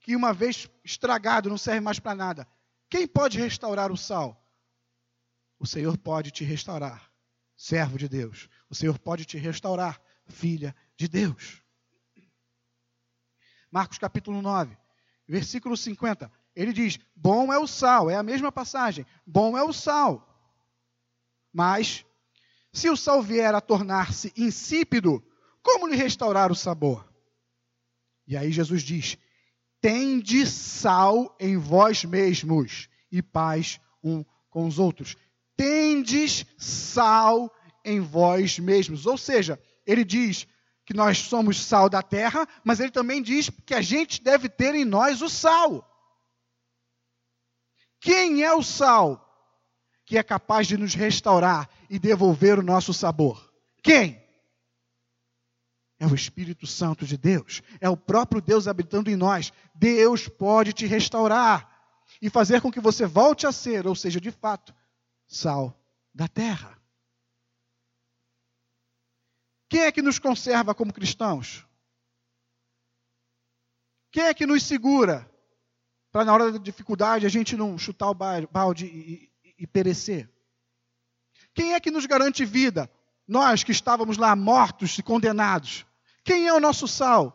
que 0.00 0.16
uma 0.16 0.32
vez 0.32 0.68
estragado 0.82 1.48
não 1.48 1.56
serve 1.56 1.78
mais 1.78 2.00
para 2.00 2.16
nada. 2.16 2.48
Quem 2.90 3.06
pode 3.06 3.38
restaurar 3.38 3.92
o 3.92 3.96
sal? 3.96 4.44
O 5.60 5.64
Senhor 5.64 5.96
pode 5.96 6.32
te 6.32 6.42
restaurar, 6.42 7.08
servo 7.56 7.96
de 7.96 8.08
Deus. 8.08 8.48
O 8.68 8.74
Senhor 8.74 8.98
pode 8.98 9.24
te 9.24 9.38
restaurar, 9.38 10.02
filha 10.26 10.74
de 10.96 11.06
Deus. 11.06 11.62
Marcos 13.70 13.98
capítulo 13.98 14.42
9, 14.42 14.76
versículo 15.28 15.76
50. 15.76 16.32
Ele 16.56 16.72
diz: 16.72 16.98
Bom 17.14 17.52
é 17.52 17.58
o 17.60 17.66
sal, 17.68 18.10
é 18.10 18.16
a 18.16 18.24
mesma 18.24 18.50
passagem. 18.50 19.06
Bom 19.24 19.56
é 19.56 19.62
o 19.62 19.72
sal. 19.72 20.27
Mas, 21.58 22.06
se 22.72 22.88
o 22.88 22.96
sal 22.96 23.20
vier 23.20 23.52
a 23.52 23.60
tornar-se 23.60 24.32
insípido, 24.36 25.20
como 25.60 25.88
lhe 25.88 25.96
restaurar 25.96 26.52
o 26.52 26.54
sabor? 26.54 27.12
E 28.28 28.36
aí 28.36 28.52
Jesus 28.52 28.80
diz: 28.80 29.18
Tende 29.80 30.46
sal 30.46 31.36
em 31.40 31.56
vós 31.56 32.04
mesmos 32.04 32.88
e 33.10 33.20
paz 33.20 33.80
um 34.04 34.24
com 34.48 34.68
os 34.68 34.78
outros. 34.78 35.16
Tendes 35.56 36.46
sal 36.56 37.52
em 37.84 37.98
vós 37.98 38.60
mesmos. 38.60 39.04
Ou 39.04 39.18
seja, 39.18 39.60
ele 39.84 40.04
diz 40.04 40.46
que 40.86 40.94
nós 40.94 41.18
somos 41.18 41.60
sal 41.60 41.88
da 41.88 42.04
terra, 42.04 42.46
mas 42.62 42.78
ele 42.78 42.92
também 42.92 43.20
diz 43.20 43.50
que 43.66 43.74
a 43.74 43.82
gente 43.82 44.22
deve 44.22 44.48
ter 44.48 44.76
em 44.76 44.84
nós 44.84 45.22
o 45.22 45.28
sal. 45.28 45.84
Quem 48.00 48.44
é 48.44 48.54
o 48.54 48.62
sal 48.62 49.27
que 50.08 50.16
é 50.16 50.22
capaz 50.22 50.66
de 50.66 50.78
nos 50.78 50.94
restaurar 50.94 51.68
e 51.90 51.98
devolver 51.98 52.58
o 52.58 52.62
nosso 52.62 52.94
sabor? 52.94 53.52
Quem? 53.82 54.18
É 56.00 56.06
o 56.06 56.14
Espírito 56.14 56.66
Santo 56.66 57.04
de 57.04 57.18
Deus. 57.18 57.62
É 57.78 57.90
o 57.90 57.96
próprio 57.96 58.40
Deus 58.40 58.66
habitando 58.66 59.10
em 59.10 59.16
nós. 59.16 59.52
Deus 59.74 60.26
pode 60.26 60.72
te 60.72 60.86
restaurar 60.86 61.70
e 62.22 62.30
fazer 62.30 62.62
com 62.62 62.72
que 62.72 62.80
você 62.80 63.04
volte 63.04 63.46
a 63.46 63.52
ser, 63.52 63.86
ou 63.86 63.94
seja, 63.94 64.18
de 64.18 64.30
fato, 64.30 64.74
sal 65.26 65.78
da 66.14 66.26
terra. 66.26 66.80
Quem 69.68 69.82
é 69.82 69.92
que 69.92 70.00
nos 70.00 70.18
conserva 70.18 70.74
como 70.74 70.90
cristãos? 70.90 71.66
Quem 74.10 74.22
é 74.22 74.32
que 74.32 74.46
nos 74.46 74.62
segura 74.62 75.30
para 76.10 76.24
na 76.24 76.32
hora 76.32 76.52
da 76.52 76.58
dificuldade 76.58 77.26
a 77.26 77.28
gente 77.28 77.54
não 77.58 77.76
chutar 77.76 78.08
o 78.08 78.14
balde 78.14 78.86
e, 78.86 79.30
e, 79.58 79.66
perecer? 79.66 80.30
Quem 81.54 81.74
é 81.74 81.80
que 81.80 81.90
nos 81.90 82.06
garante 82.06 82.44
vida? 82.44 82.90
Nós 83.26 83.64
que 83.64 83.72
estávamos 83.72 84.16
lá 84.16 84.34
mortos 84.36 84.96
e 84.98 85.02
condenados. 85.02 85.84
Quem 86.24 86.46
é 86.46 86.52
o 86.52 86.60
nosso 86.60 86.86
sal? 86.86 87.34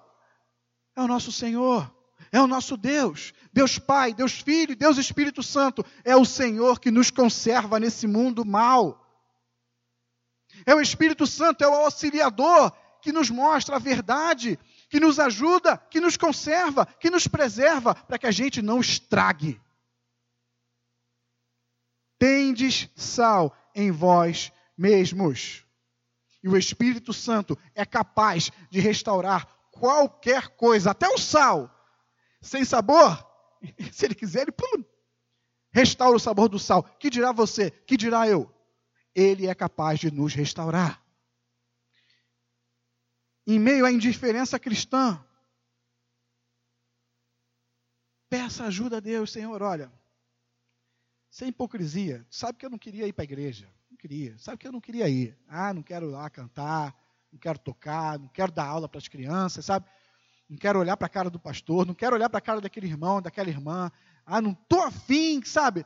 É 0.96 1.02
o 1.02 1.08
nosso 1.08 1.32
Senhor, 1.32 1.92
é 2.32 2.40
o 2.40 2.48
nosso 2.48 2.78
Deus. 2.78 3.34
Deus 3.52 3.78
Pai, 3.78 4.14
Deus 4.14 4.40
Filho, 4.40 4.76
Deus 4.76 4.98
Espírito 4.98 5.44
Santo. 5.44 5.86
É 6.04 6.16
o 6.16 6.26
Senhor 6.26 6.80
que 6.80 6.90
nos 6.90 7.12
conserva 7.12 7.80
nesse 7.80 8.08
mundo 8.08 8.46
mal. 8.46 9.00
É 10.66 10.74
o 10.74 10.82
Espírito 10.82 11.28
Santo, 11.28 11.64
é 11.64 11.68
o 11.68 11.74
auxiliador 11.74 12.72
que 13.02 13.12
nos 13.12 13.30
mostra 13.30 13.76
a 13.76 13.80
verdade, 13.80 14.58
que 14.90 15.00
nos 15.00 15.20
ajuda, 15.20 15.78
que 15.90 16.00
nos 16.00 16.16
conserva, 16.16 16.86
que 16.86 17.10
nos 17.10 17.28
preserva, 17.28 17.94
para 17.94 18.18
que 18.18 18.26
a 18.26 18.32
gente 18.32 18.62
não 18.62 18.80
estrague. 18.80 19.60
Tendes 22.24 22.90
sal 22.96 23.54
em 23.76 23.92
vós 23.92 24.50
mesmos. 24.78 25.66
E 26.42 26.48
o 26.48 26.56
Espírito 26.56 27.12
Santo 27.12 27.60
é 27.76 27.86
capaz 27.86 28.50
de 28.70 28.80
restaurar 28.80 29.46
qualquer 29.74 30.48
coisa, 30.56 30.92
até 30.92 31.06
o 31.10 31.18
sal. 31.18 31.70
Sem 32.42 32.64
sabor, 32.64 33.28
se 33.92 34.06
ele 34.06 34.16
quiser, 34.16 34.44
ele 34.44 34.54
pum, 34.54 34.86
restaura 35.74 36.16
o 36.16 36.20
sabor 36.20 36.48
do 36.48 36.58
sal. 36.58 36.84
Que 36.98 37.10
dirá 37.10 37.34
você? 37.34 37.70
Que 37.70 37.98
dirá 37.98 38.26
eu? 38.26 38.50
Ele 39.14 39.48
é 39.48 39.54
capaz 39.54 40.00
de 40.00 40.10
nos 40.10 40.34
restaurar. 40.34 41.04
Em 43.46 43.60
meio 43.60 43.86
à 43.86 43.92
indiferença 43.92 44.58
cristã, 44.58 45.22
peça 48.30 48.64
ajuda 48.64 48.96
a 48.96 49.02
Deus, 49.02 49.30
Senhor. 49.30 49.62
Olha, 49.62 49.92
sem 51.34 51.48
hipocrisia, 51.50 52.26
sabe 52.30 52.58
que 52.58 52.66
eu 52.66 52.70
não 52.70 52.78
queria 52.78 53.08
ir 53.08 53.14
para 53.14 53.24
a 53.24 53.32
igreja 53.32 53.68
queria. 54.04 54.38
Sabe 54.38 54.58
que 54.58 54.68
eu 54.68 54.72
não 54.74 54.82
queria 54.82 55.08
ir? 55.08 55.38
Ah, 55.48 55.74
não 55.74 55.82
quero 55.82 56.10
lá 56.10 56.30
cantar, 56.30 56.94
não 57.32 57.40
quero 57.40 57.58
tocar, 57.58 58.20
não 58.20 58.28
quero 58.28 58.52
dar 58.52 58.66
aula 58.66 58.90
para 58.90 58.98
as 58.98 59.08
crianças, 59.08 59.64
sabe? 59.64 59.90
Não 60.50 60.58
quero 60.58 60.78
olhar 60.78 60.98
para 60.98 61.06
a 61.06 61.10
cara 61.10 61.30
do 61.30 61.40
pastor, 61.40 61.86
não 61.86 61.94
quero 61.94 62.14
olhar 62.14 62.30
para 62.30 62.40
a 62.40 62.42
cara 62.42 62.60
daquele 62.60 62.86
irmão, 62.86 63.22
daquela 63.22 63.48
irmã. 63.48 63.90
Ah, 64.26 64.42
não 64.42 64.52
estou 64.52 64.84
afim, 64.84 65.42
sabe? 65.46 65.86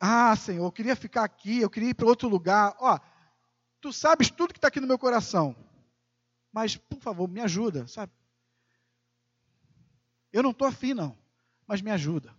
Ah, 0.00 0.34
Senhor, 0.34 0.64
eu 0.64 0.72
queria 0.72 0.96
ficar 0.96 1.22
aqui, 1.22 1.60
eu 1.60 1.70
queria 1.70 1.90
ir 1.90 1.94
para 1.94 2.06
outro 2.06 2.28
lugar. 2.28 2.74
Ó, 2.80 2.98
tu 3.80 3.92
sabes 3.92 4.30
tudo 4.30 4.52
que 4.52 4.58
está 4.58 4.66
aqui 4.66 4.80
no 4.80 4.88
meu 4.88 4.98
coração. 4.98 5.54
Mas, 6.52 6.76
por 6.76 6.98
favor, 6.98 7.28
me 7.28 7.40
ajuda, 7.40 7.86
sabe? 7.86 8.12
Eu 10.32 10.42
não 10.42 10.50
estou 10.50 10.66
afim, 10.66 10.92
não. 10.92 11.16
Mas 11.68 11.80
me 11.80 11.92
ajuda. 11.92 12.34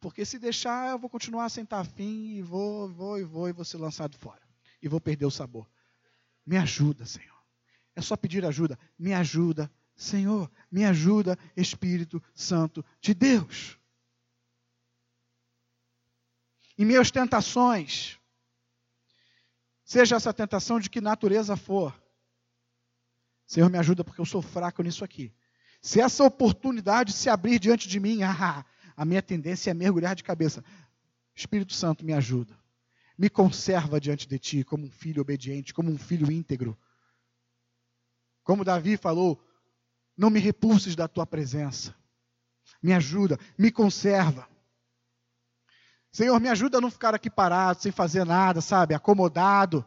Porque 0.00 0.24
se 0.24 0.38
deixar, 0.38 0.90
eu 0.90 0.98
vou 0.98 1.10
continuar 1.10 1.48
sem 1.48 1.64
estar 1.64 1.80
afim 1.80 2.36
e 2.36 2.42
vou, 2.42 2.88
vou 2.88 3.18
e 3.18 3.24
vou 3.24 3.48
e 3.48 3.52
vou 3.52 3.64
ser 3.64 3.78
lançado 3.78 4.16
fora. 4.16 4.42
E 4.80 4.88
vou 4.88 5.00
perder 5.00 5.26
o 5.26 5.30
sabor. 5.30 5.68
Me 6.46 6.56
ajuda, 6.56 7.04
Senhor. 7.04 7.36
É 7.96 8.00
só 8.00 8.16
pedir 8.16 8.44
ajuda. 8.44 8.78
Me 8.98 9.12
ajuda, 9.12 9.70
Senhor. 9.96 10.50
Me 10.70 10.84
ajuda, 10.84 11.36
Espírito 11.56 12.22
Santo 12.32 12.84
de 13.00 13.12
Deus. 13.12 13.76
Em 16.78 16.84
minhas 16.84 17.10
tentações, 17.10 18.16
seja 19.84 20.14
essa 20.14 20.32
tentação 20.32 20.78
de 20.78 20.88
que 20.88 21.00
natureza 21.00 21.56
for, 21.56 21.92
Senhor, 23.48 23.68
me 23.70 23.78
ajuda 23.78 24.04
porque 24.04 24.20
eu 24.20 24.26
sou 24.26 24.42
fraco 24.42 24.82
nisso 24.82 25.02
aqui. 25.02 25.34
Se 25.80 26.00
essa 26.00 26.22
oportunidade 26.22 27.12
se 27.12 27.28
abrir 27.30 27.58
diante 27.58 27.88
de 27.88 27.98
mim, 27.98 28.20
ah, 28.22 28.64
a 28.98 29.04
minha 29.04 29.22
tendência 29.22 29.70
é 29.70 29.74
mergulhar 29.74 30.16
de 30.16 30.24
cabeça. 30.24 30.64
Espírito 31.32 31.72
Santo, 31.72 32.04
me 32.04 32.12
ajuda. 32.12 32.58
Me 33.16 33.30
conserva 33.30 34.00
diante 34.00 34.26
de 34.26 34.40
ti 34.40 34.64
como 34.64 34.86
um 34.86 34.90
filho 34.90 35.22
obediente, 35.22 35.72
como 35.72 35.88
um 35.88 35.96
filho 35.96 36.32
íntegro. 36.32 36.76
Como 38.42 38.64
Davi 38.64 38.96
falou, 38.96 39.40
não 40.16 40.30
me 40.30 40.40
repulses 40.40 40.96
da 40.96 41.06
tua 41.06 41.24
presença. 41.24 41.94
Me 42.82 42.92
ajuda, 42.92 43.38
me 43.56 43.70
conserva. 43.70 44.48
Senhor, 46.10 46.40
me 46.40 46.48
ajuda 46.48 46.78
a 46.78 46.80
não 46.80 46.90
ficar 46.90 47.14
aqui 47.14 47.30
parado, 47.30 47.80
sem 47.80 47.92
fazer 47.92 48.24
nada, 48.24 48.60
sabe? 48.60 48.94
Acomodado. 48.94 49.86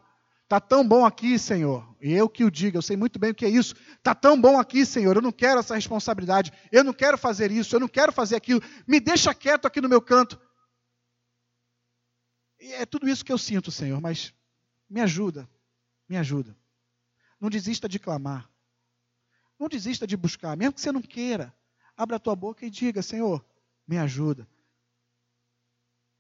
Está 0.52 0.60
tão 0.60 0.86
bom 0.86 1.06
aqui, 1.06 1.40
Senhor. 1.40 1.96
E 2.02 2.12
eu 2.12 2.28
que 2.28 2.44
o 2.44 2.52
diga, 2.52 2.78
eu 2.78 2.82
sei 2.82 2.98
muito 2.98 3.18
bem 3.18 3.32
o 3.32 3.34
que 3.34 3.46
é 3.46 3.50
isso. 3.50 3.74
Está 3.94 4.14
tão 4.14 4.40
bom 4.40 4.60
aqui, 4.60 4.86
Senhor. 4.86 5.16
Eu 5.16 5.22
não 5.22 5.32
quero 5.32 5.62
essa 5.62 5.76
responsabilidade. 5.76 6.52
Eu 6.70 6.84
não 6.84 6.92
quero 6.92 7.18
fazer 7.18 7.50
isso. 7.54 7.74
Eu 7.74 7.80
não 7.80 7.88
quero 7.88 8.12
fazer 8.12 8.36
aquilo. 8.36 8.60
Me 8.86 9.00
deixa 9.00 9.34
quieto 9.34 9.66
aqui 9.66 9.80
no 9.80 9.88
meu 9.88 10.02
canto. 10.02 10.38
E 12.60 12.74
é 12.74 12.86
tudo 12.86 13.08
isso 13.08 13.24
que 13.24 13.32
eu 13.32 13.38
sinto, 13.38 13.72
Senhor. 13.72 14.02
Mas 14.02 14.34
me 14.90 15.00
ajuda. 15.00 15.50
Me 16.10 16.18
ajuda. 16.18 16.54
Não 17.40 17.50
desista 17.50 17.88
de 17.88 17.98
clamar. 17.98 18.52
Não 19.58 19.70
desista 19.70 20.06
de 20.06 20.18
buscar. 20.18 20.58
Mesmo 20.58 20.74
que 20.74 20.82
você 20.82 20.92
não 20.92 21.02
queira. 21.02 21.56
Abra 21.96 22.18
a 22.18 22.20
tua 22.20 22.36
boca 22.36 22.66
e 22.66 22.70
diga: 22.70 23.02
Senhor, 23.02 23.42
me 23.88 23.98
ajuda. 23.98 24.46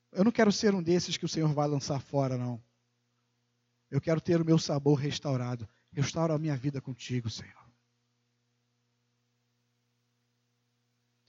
Eu 0.09 0.23
não 0.23 0.31
quero 0.31 0.53
ser 0.53 0.73
um 0.73 0.81
desses 0.81 1.17
que 1.17 1.25
o 1.25 1.29
Senhor 1.29 1.53
vai 1.53 1.67
lançar 1.67 1.99
fora, 1.99 2.37
não. 2.37 2.63
Eu 3.91 3.99
quero 3.99 4.21
ter 4.21 4.41
o 4.41 4.45
meu 4.45 4.57
sabor 4.57 4.95
restaurado. 4.97 5.67
Restaura 5.91 6.33
a 6.33 6.39
minha 6.39 6.55
vida 6.55 6.81
contigo, 6.81 7.29
Senhor. 7.29 7.69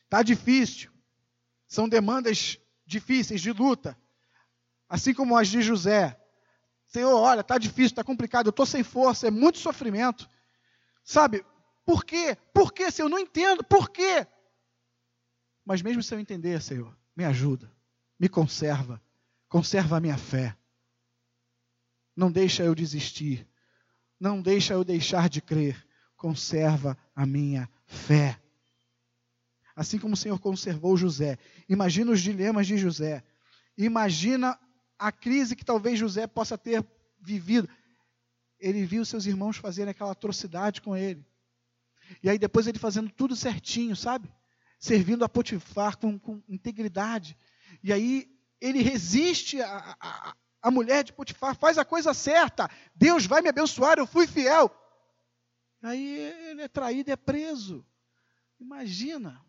Está 0.05 0.23
difícil. 0.23 0.93
São 1.67 1.89
demandas 1.89 2.59
difíceis 2.87 3.41
de 3.41 3.51
luta. 3.51 3.99
Assim 4.89 5.13
como 5.13 5.37
as 5.37 5.49
de 5.49 5.61
José. 5.61 6.17
Senhor, 6.87 7.19
olha, 7.19 7.41
está 7.41 7.57
difícil, 7.57 7.87
está 7.87 8.05
complicado, 8.05 8.47
eu 8.47 8.51
estou 8.51 8.67
sem 8.67 8.85
força, 8.85 9.27
é 9.27 9.31
muito 9.31 9.59
sofrimento. 9.59 10.29
Sabe, 11.03 11.43
por 11.87 12.05
quê? 12.05 12.37
Por 12.53 12.71
quê, 12.73 12.91
Senhor? 12.91 13.07
Eu 13.07 13.11
não 13.11 13.19
entendo, 13.19 13.65
por 13.65 13.89
quê? 13.89 14.27
Mas 15.65 15.81
mesmo 15.81 16.03
se 16.03 16.15
eu 16.15 16.21
entender, 16.21 16.61
Senhor, 16.61 16.95
me 17.17 17.25
ajuda, 17.25 17.73
me 18.21 18.29
conserva, 18.29 19.03
conserva 19.49 19.97
a 19.97 20.01
minha 20.01 20.19
fé. 20.19 20.55
Não 22.17 22.31
deixa 22.31 22.63
eu 22.63 22.75
desistir, 22.75 23.47
não 24.21 24.41
deixa 24.41 24.75
eu 24.75 24.85
deixar 24.85 25.29
de 25.29 25.41
crer, 25.41 25.85
conserva 26.17 26.97
a 27.15 27.27
minha 27.27 27.69
fé. 27.87 28.39
Assim 29.75 29.99
como 29.99 30.15
o 30.15 30.17
Senhor 30.17 30.39
conservou 30.39 30.97
José. 30.97 31.39
Imagina 31.69 32.13
os 32.13 32.21
dilemas 32.21 32.67
de 32.67 32.77
José. 32.77 33.25
Imagina 33.77 34.59
a 34.99 35.11
crise 35.11 35.57
que 35.57 35.65
talvez 35.65 35.99
José 35.99 36.27
possa 36.27 36.59
ter 36.59 36.85
vivido. 37.21 37.69
Ele 38.61 38.85
viu 38.85 39.05
seus 39.05 39.27
irmãos 39.27 39.57
fazerem 39.57 39.91
aquela 39.91 40.13
atrocidade 40.13 40.81
com 40.81 40.97
ele. 40.97 41.25
E 42.23 42.29
aí 42.29 42.39
depois 42.39 42.67
ele 42.67 42.79
fazendo 42.79 43.11
tudo 43.11 43.35
certinho, 43.35 43.97
sabe? 43.97 44.31
Servindo 44.79 45.25
a 45.25 45.29
Potifar 45.29 45.97
com, 45.97 46.19
com 46.19 46.43
integridade. 46.49 47.37
E 47.83 47.93
aí 47.93 48.31
ele 48.61 48.83
resiste 48.83 49.61
a, 49.61 49.97
a, 50.01 50.37
a 50.63 50.71
mulher 50.71 51.03
de 51.03 51.13
Potifar, 51.13 51.57
faz 51.57 51.77
a 51.77 51.85
coisa 51.85 52.15
certa. 52.15 52.71
Deus 52.95 53.27
vai 53.27 53.43
me 53.43 53.49
abençoar, 53.49 53.99
eu 53.99 54.07
fui 54.07 54.27
fiel. 54.27 54.71
Aí 55.83 56.19
ele 56.51 56.63
é 56.63 56.69
traído 56.69 57.11
é 57.11 57.17
preso. 57.17 57.85
Imagina. 58.61 59.45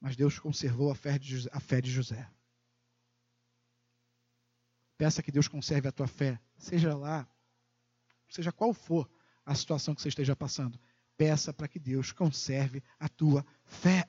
Mas 0.00 0.14
Deus 0.14 0.38
conservou 0.38 0.92
a 0.92 0.94
fé 0.94 1.18
de 1.18 1.28
José. 1.28 1.50
A 1.52 1.58
fé 1.58 1.80
de 1.80 1.90
José. 1.90 2.30
Peça 4.96 5.22
que 5.22 5.32
Deus 5.32 5.48
conserve 5.48 5.88
a 5.88 5.92
tua 5.92 6.06
fé, 6.06 6.40
seja 6.56 6.96
lá, 6.96 7.28
seja 8.30 8.50
qual 8.50 8.72
for 8.72 9.10
a 9.44 9.54
situação 9.54 9.94
que 9.94 10.00
você 10.00 10.08
esteja 10.08 10.34
passando. 10.34 10.80
Peça 11.18 11.52
para 11.52 11.68
que 11.68 11.78
Deus 11.78 12.12
conserve 12.12 12.82
a 12.98 13.08
tua 13.08 13.44
fé. 13.64 14.08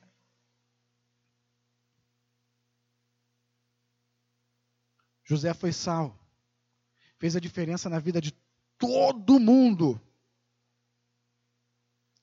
José 5.28 5.52
foi 5.52 5.72
sal, 5.72 6.18
fez 7.18 7.36
a 7.36 7.40
diferença 7.40 7.90
na 7.90 7.98
vida 7.98 8.18
de 8.18 8.32
todo 8.78 9.38
mundo. 9.38 10.00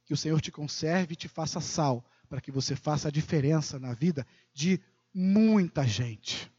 Que 0.05 0.13
o 0.13 0.17
Senhor 0.17 0.41
te 0.41 0.51
conserve 0.51 1.13
e 1.13 1.15
te 1.15 1.27
faça 1.27 1.61
sal, 1.61 2.03
para 2.27 2.41
que 2.41 2.51
você 2.51 2.75
faça 2.75 3.09
a 3.09 3.11
diferença 3.11 3.77
na 3.77 3.93
vida 3.93 4.25
de 4.51 4.81
muita 5.13 5.85
gente. 5.85 6.51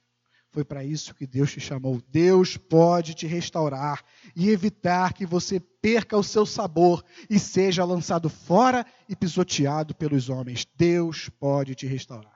Foi 0.51 0.65
para 0.65 0.85
isso 0.85 1.17
que 1.17 1.27
Deus 1.27 1.51
te 1.51 1.59
chamou. 1.59 2.01
Deus 2.09 2.57
pode 2.57 3.13
te 3.15 3.27
restaurar 3.27 4.05
e 4.37 4.49
evitar 4.49 5.15
que 5.15 5.27
você 5.27 5.59
perca 5.59 6.17
o 6.17 6.23
seu 6.23 6.47
sabor 6.47 7.05
e 7.29 7.41
seja 7.41 7.85
lançado 7.85 8.31
fora 8.31 8.87
e 9.09 9.17
pisoteado 9.17 9.97
pelos 9.97 10.29
homens. 10.29 10.65
Deus 10.77 11.29
pode 11.29 11.75
te 11.75 11.89
restaurar. 11.89 12.36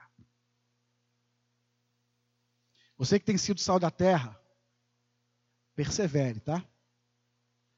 Você 3.01 3.17
que 3.17 3.25
tem 3.25 3.35
sido 3.35 3.59
sal 3.59 3.79
da 3.79 3.89
terra, 3.89 4.39
persevere, 5.73 6.39
tá? 6.39 6.63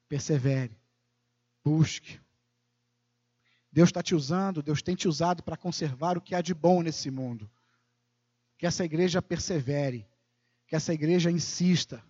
Persevere. 0.10 0.78
Busque. 1.64 2.20
Deus 3.72 3.88
está 3.88 4.04
te 4.04 4.14
usando, 4.14 4.62
Deus 4.62 4.82
tem 4.82 4.98
te 4.98 5.08
usado 5.08 5.42
para 5.42 5.56
conservar 5.56 6.18
o 6.18 6.22
que 6.22 6.36
há 6.36 6.42
de 6.42 6.54
bom 6.54 6.82
nesse 6.82 7.10
mundo. 7.10 7.50
Que 8.58 8.68
essa 8.68 8.84
igreja 8.84 9.22
persevere 9.22 10.06
que 10.68 10.76
essa 10.76 10.94
igreja 10.94 11.32
insista, 11.32 12.04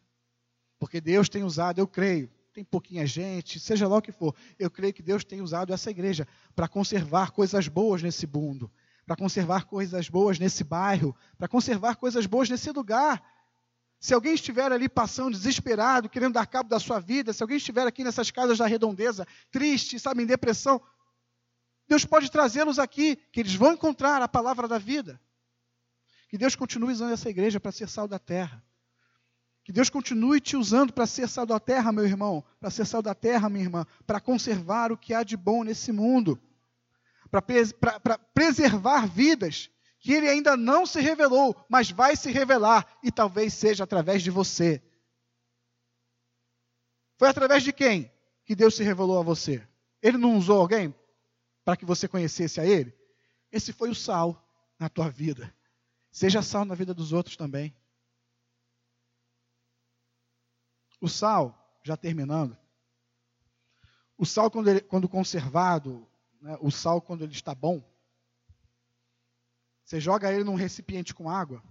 porque 0.79 0.99
Deus 0.99 1.29
tem 1.29 1.43
usado, 1.43 1.77
eu 1.77 1.87
creio, 1.87 2.31
tem 2.51 2.63
pouquinha 2.63 3.05
gente, 3.05 3.59
seja 3.59 3.87
lá 3.87 3.97
o 3.97 4.01
que 4.01 4.11
for, 4.11 4.35
eu 4.57 4.71
creio 4.71 4.91
que 4.93 5.03
Deus 5.03 5.23
tem 5.23 5.39
usado 5.39 5.71
essa 5.71 5.91
igreja 5.91 6.27
para 6.55 6.67
conservar 6.67 7.29
coisas 7.29 7.67
boas 7.67 8.01
nesse 8.01 8.25
mundo, 8.25 8.71
para 9.05 9.15
conservar 9.15 9.65
coisas 9.65 10.09
boas 10.09 10.39
nesse 10.39 10.63
bairro, 10.63 11.15
para 11.37 11.47
conservar 11.47 11.95
coisas 11.95 12.25
boas 12.25 12.49
nesse 12.49 12.71
lugar. 12.71 13.21
Se 13.99 14.13
alguém 14.13 14.33
estiver 14.33 14.71
ali 14.71 14.89
passando 14.89 15.31
desesperado, 15.31 16.09
querendo 16.09 16.33
dar 16.33 16.45
cabo 16.45 16.69
da 16.69 16.79
sua 16.79 16.99
vida, 16.99 17.31
se 17.33 17.41
alguém 17.41 17.57
estiver 17.57 17.87
aqui 17.87 18.03
nessas 18.03 18.31
casas 18.31 18.57
da 18.57 18.65
redondeza, 18.65 19.25
triste, 19.49 19.99
sabe, 19.99 20.23
em 20.23 20.25
depressão, 20.25 20.81
Deus 21.87 22.05
pode 22.05 22.31
trazê-los 22.31 22.79
aqui, 22.79 23.15
que 23.31 23.39
eles 23.39 23.55
vão 23.55 23.73
encontrar 23.73 24.21
a 24.21 24.27
palavra 24.27 24.67
da 24.67 24.77
vida. 24.77 25.19
Que 26.29 26.37
Deus 26.37 26.55
continue 26.55 26.91
usando 26.91 27.13
essa 27.13 27.29
igreja 27.29 27.59
para 27.59 27.71
ser 27.71 27.87
sal 27.87 28.07
da 28.07 28.17
terra. 28.17 28.63
Que 29.63 29.71
Deus 29.71 29.89
continue 29.89 30.41
te 30.41 30.57
usando 30.57 30.91
para 30.91 31.05
ser 31.05 31.29
sal 31.29 31.45
da 31.45 31.59
terra, 31.59 31.91
meu 31.91 32.05
irmão, 32.05 32.43
para 32.59 32.69
ser 32.69 32.85
sal 32.85 33.01
da 33.01 33.15
terra, 33.15 33.49
minha 33.49 33.63
irmã, 33.63 33.85
para 34.05 34.19
conservar 34.19 34.91
o 34.91 34.97
que 34.97 35.13
há 35.13 35.23
de 35.23 35.37
bom 35.37 35.63
nesse 35.63 35.91
mundo, 35.91 36.41
para 37.41 38.17
preservar 38.33 39.07
vidas 39.07 39.69
que 39.99 40.13
Ele 40.13 40.27
ainda 40.27 40.55
não 40.55 40.85
se 40.85 40.99
revelou, 40.99 41.55
mas 41.67 41.89
vai 41.89 42.15
se 42.15 42.31
revelar 42.31 42.99
e 43.01 43.11
talvez 43.11 43.53
seja 43.53 43.83
através 43.83 44.21
de 44.21 44.29
você. 44.29 44.83
Foi 47.17 47.27
através 47.29 47.63
de 47.63 47.73
quem 47.73 48.11
que 48.45 48.55
Deus 48.55 48.75
se 48.75 48.83
revelou 48.83 49.19
a 49.19 49.23
você? 49.23 49.67
Ele 50.01 50.17
não 50.17 50.37
usou 50.37 50.59
alguém 50.59 50.93
para 51.63 51.77
que 51.77 51.85
você 51.85 52.07
conhecesse 52.07 52.59
a 52.59 52.65
Ele? 52.65 52.93
Esse 53.51 53.73
foi 53.73 53.89
o 53.89 53.95
sal 53.95 54.45
na 54.77 54.89
tua 54.89 55.09
vida. 55.09 55.55
Seja 56.11 56.41
sal 56.41 56.65
na 56.65 56.75
vida 56.75 56.93
dos 56.93 57.13
outros 57.13 57.35
também. 57.35 57.75
O 61.01 61.07
sal, 61.07 61.79
já 61.83 61.97
terminando, 61.97 62.57
o 64.17 64.25
sal, 64.25 64.51
quando, 64.51 64.69
ele, 64.69 64.81
quando 64.81 65.09
conservado, 65.09 66.07
né, 66.43 66.57
o 66.59 66.69
sal, 66.69 67.01
quando 67.01 67.23
ele 67.23 67.31
está 67.31 67.55
bom, 67.55 67.81
você 69.81 69.97
joga 69.97 70.31
ele 70.31 70.43
num 70.43 70.55
recipiente 70.55 71.13
com 71.13 71.29
água 71.29 71.63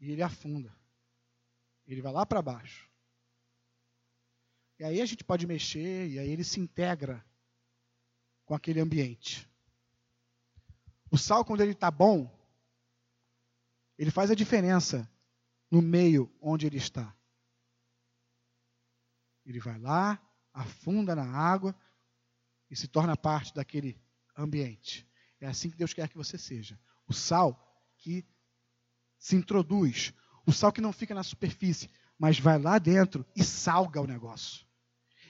e 0.00 0.10
ele 0.10 0.22
afunda. 0.22 0.76
Ele 1.86 2.02
vai 2.02 2.12
lá 2.12 2.26
para 2.26 2.42
baixo. 2.42 2.90
E 4.80 4.84
aí 4.84 5.00
a 5.00 5.06
gente 5.06 5.22
pode 5.22 5.46
mexer 5.46 6.08
e 6.08 6.18
aí 6.18 6.28
ele 6.28 6.42
se 6.42 6.58
integra 6.58 7.24
com 8.44 8.56
aquele 8.56 8.80
ambiente. 8.80 9.48
O 11.08 11.16
sal, 11.16 11.44
quando 11.44 11.60
ele 11.60 11.70
está 11.70 11.88
bom, 11.88 12.28
ele 13.96 14.10
faz 14.10 14.32
a 14.32 14.34
diferença 14.34 15.08
no 15.70 15.80
meio 15.80 16.28
onde 16.40 16.66
ele 16.66 16.76
está. 16.76 17.16
Ele 19.44 19.60
vai 19.60 19.78
lá, 19.78 20.20
afunda 20.52 21.14
na 21.14 21.24
água 21.24 21.72
e 22.70 22.76
se 22.76 22.88
torna 22.88 23.16
parte 23.16 23.54
daquele 23.54 24.00
ambiente. 24.36 25.08
É 25.40 25.46
assim 25.46 25.70
que 25.70 25.76
Deus 25.76 25.92
quer 25.92 26.08
que 26.08 26.16
você 26.16 26.38
seja. 26.38 26.78
O 27.06 27.12
sal 27.12 27.60
que 27.98 28.24
se 29.18 29.36
introduz, 29.36 30.12
o 30.46 30.52
sal 30.52 30.72
que 30.72 30.80
não 30.80 30.92
fica 30.92 31.14
na 31.14 31.22
superfície, 31.22 31.90
mas 32.18 32.38
vai 32.38 32.58
lá 32.58 32.78
dentro 32.78 33.26
e 33.34 33.44
salga 33.44 34.00
o 34.00 34.06
negócio. 34.06 34.66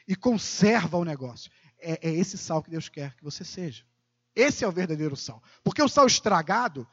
E 0.07 0.15
conserva 0.15 0.97
o 0.97 1.05
negócio. 1.05 1.51
É, 1.79 2.09
é 2.09 2.15
esse 2.15 2.39
sal 2.39 2.63
que 2.63 2.71
Deus 2.71 2.89
quer 2.89 3.15
que 3.17 3.25
você 3.25 3.45
seja. 3.45 3.85
Esse 4.35 4.65
é 4.65 4.69
o 4.69 4.73
verdadeiro 4.73 5.17
sal. 5.17 5.43
Porque 5.65 5.83
o 5.83 5.89
sal 5.89 6.07
estragado, 6.07 6.87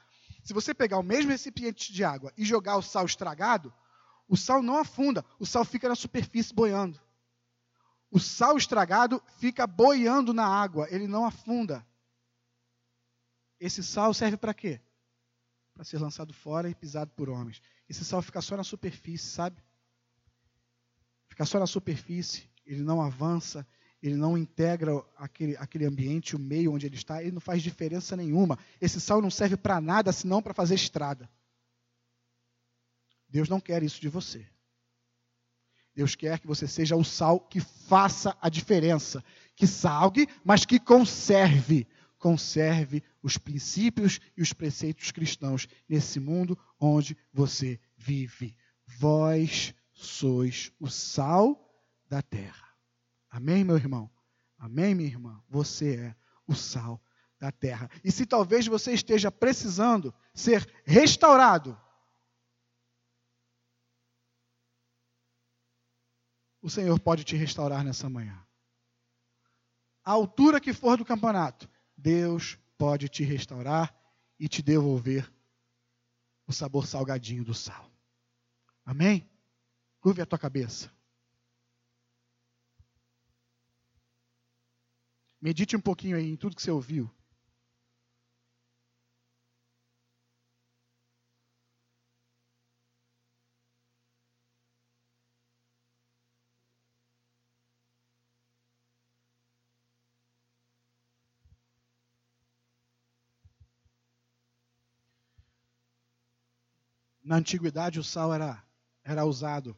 se 0.44 0.54
você 0.54 0.74
pegar 0.74 0.98
o 0.98 1.04
mesmo 1.04 1.32
recipiente 1.32 1.92
de 1.92 2.04
água 2.04 2.32
e 2.38 2.46
jogar 2.46 2.78
o 2.78 2.82
sal 2.82 3.06
estragado, 3.06 3.74
o 4.28 4.38
sal 4.38 4.64
não 4.64 4.78
afunda, 4.78 5.24
o 5.40 5.46
sal 5.46 5.66
fica 5.66 5.90
na 5.90 5.96
superfície 5.96 6.54
boiando. 6.54 7.00
O 8.14 8.20
sal 8.20 8.56
estragado 8.58 9.20
fica 9.40 9.66
boiando 9.66 10.36
na 10.36 10.46
água, 10.46 10.88
ele 10.92 11.08
não 11.08 11.26
afunda. 11.26 11.84
Esse 13.60 13.84
sal 13.84 14.14
serve 14.14 14.38
para 14.38 14.54
quê? 14.54 14.80
Para 15.74 15.84
ser 15.84 15.98
lançado 15.98 16.32
fora 16.32 16.70
e 16.70 16.76
pisado 16.76 17.10
por 17.16 17.28
homens. 17.28 17.60
Esse 17.90 18.06
sal 18.06 18.22
fica 18.22 18.40
só 18.40 18.56
na 18.56 18.64
superfície, 18.64 19.26
sabe? 19.26 19.60
Fica 21.28 21.44
só 21.44 21.60
na 21.60 21.66
superfície, 21.66 22.48
ele 22.64 22.84
não 22.84 23.02
avança, 23.02 23.66
ele 24.00 24.16
não 24.16 24.38
integra 24.38 24.92
aquele, 25.18 25.58
aquele 25.58 25.86
ambiente, 25.86 26.36
o 26.36 26.40
meio 26.40 26.72
onde 26.72 26.86
ele 26.86 26.96
está, 26.96 27.20
ele 27.20 27.32
não 27.32 27.42
faz 27.42 27.64
diferença 27.64 28.16
nenhuma. 28.16 28.60
Esse 28.80 29.02
sal 29.02 29.24
não 29.24 29.32
serve 29.32 29.58
para 29.58 29.82
nada 29.82 30.14
senão 30.14 30.40
para 30.40 30.54
fazer 30.54 30.76
estrada. 30.76 31.28
Deus 33.28 33.50
não 33.50 33.60
quer 33.60 33.82
isso 33.82 34.00
de 34.00 34.08
você. 34.08 34.48
Deus 35.96 36.16
quer 36.16 36.40
que 36.40 36.48
você 36.48 36.68
seja 36.68 36.96
o 36.96 37.04
sal 37.04 37.40
que 37.40 37.60
faça 37.60 38.36
a 38.42 38.50
diferença, 38.50 39.24
que 39.56 39.68
salgue, 39.68 40.28
mas 40.44 40.66
que 40.66 40.80
conserve, 40.80 41.88
conserve 42.18 43.04
os 43.22 43.38
princípios 43.38 44.20
e 44.36 44.42
os 44.42 44.54
preceitos 44.54 45.12
cristãos 45.12 45.68
nesse 45.88 46.20
mundo 46.20 46.58
onde 46.80 47.16
você 47.32 47.80
vive. 47.98 48.56
Vós 49.00 49.74
sois 49.94 50.72
o 50.80 50.90
sal 50.90 51.60
da 52.10 52.22
terra. 52.22 52.68
Amém, 53.30 53.64
meu 53.64 53.76
irmão? 53.76 54.10
Amém, 54.58 54.96
minha 54.96 55.10
irmã? 55.10 55.42
Você 55.50 55.96
é 55.96 56.16
o 56.48 56.56
sal 56.56 57.02
da 57.40 57.52
terra. 57.52 57.90
E 58.04 58.12
se 58.12 58.26
talvez 58.26 58.66
você 58.68 58.94
esteja 58.94 59.32
precisando 59.32 60.14
ser 60.34 60.66
restaurado, 60.86 61.78
o 66.64 66.70
Senhor 66.70 66.98
pode 66.98 67.26
te 67.26 67.36
restaurar 67.36 67.84
nessa 67.84 68.10
manhã. 68.10 68.42
A 70.02 70.12
altura 70.12 70.62
que 70.62 70.74
for 70.74 70.98
do 70.98 71.04
campeonato, 71.04 71.70
Deus 71.96 72.58
pode 72.78 73.10
te 73.10 73.22
restaurar 73.22 73.94
e 74.40 74.48
te 74.48 74.62
devolver 74.62 75.30
o 76.48 76.54
sabor 76.54 76.88
salgadinho 76.88 77.44
do 77.44 77.54
sal. 77.54 77.92
Amém? 78.86 79.30
Curve 80.00 80.22
a 80.22 80.26
tua 80.26 80.40
cabeça. 80.40 80.90
Medite 85.42 85.76
um 85.76 85.82
pouquinho 85.82 86.16
aí 86.16 86.30
em 86.30 86.38
tudo 86.38 86.56
que 86.56 86.62
você 86.62 86.72
ouviu. 86.72 87.14
Na 107.34 107.40
antiguidade, 107.40 108.00
o 108.00 108.04
sal 108.04 108.32
era, 108.32 108.64
era 109.04 109.26
usado 109.26 109.76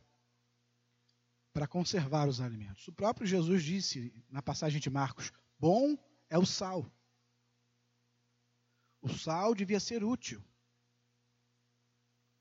para 1.54 1.66
conservar 1.66 2.28
os 2.28 2.42
alimentos. 2.42 2.86
O 2.90 2.92
próprio 2.92 3.26
Jesus 3.26 3.64
disse 3.64 4.14
na 4.30 4.42
passagem 4.42 4.82
de 4.82 4.90
Marcos: 4.90 5.32
Bom 5.58 5.98
é 6.30 6.38
o 6.38 6.46
sal. 6.46 6.86
O 9.02 9.08
sal 9.08 9.56
devia 9.56 9.80
ser 9.80 10.04
útil. 10.04 10.44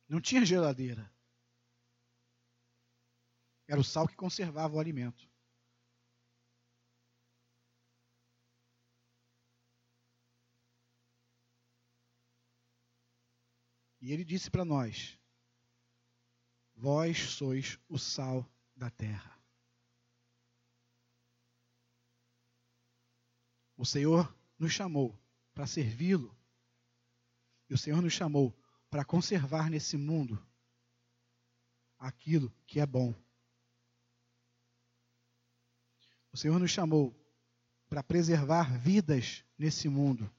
Não 0.08 0.20
tinha 0.20 0.44
geladeira. 0.44 1.08
Era 3.68 3.80
o 3.80 3.84
sal 3.84 4.08
que 4.08 4.16
conservava 4.16 4.74
o 4.74 4.80
alimento. 4.80 5.30
E 14.04 14.12
ele 14.12 14.22
disse 14.22 14.50
para 14.50 14.66
nós: 14.66 15.18
Vós 16.74 17.18
sois 17.30 17.78
o 17.88 17.98
sal 17.98 18.46
da 18.76 18.90
terra. 18.90 19.34
O 23.78 23.86
Senhor 23.86 24.36
nos 24.58 24.72
chamou 24.72 25.18
para 25.54 25.66
servi-lo. 25.66 26.36
E 27.70 27.72
o 27.72 27.78
Senhor 27.78 28.02
nos 28.02 28.12
chamou 28.12 28.54
para 28.90 29.06
conservar 29.06 29.70
nesse 29.70 29.96
mundo 29.96 30.38
aquilo 31.98 32.54
que 32.66 32.80
é 32.80 32.86
bom. 32.86 33.14
O 36.30 36.36
Senhor 36.36 36.58
nos 36.58 36.70
chamou 36.70 37.18
para 37.88 38.02
preservar 38.02 38.78
vidas 38.78 39.42
nesse 39.56 39.88
mundo, 39.88 40.30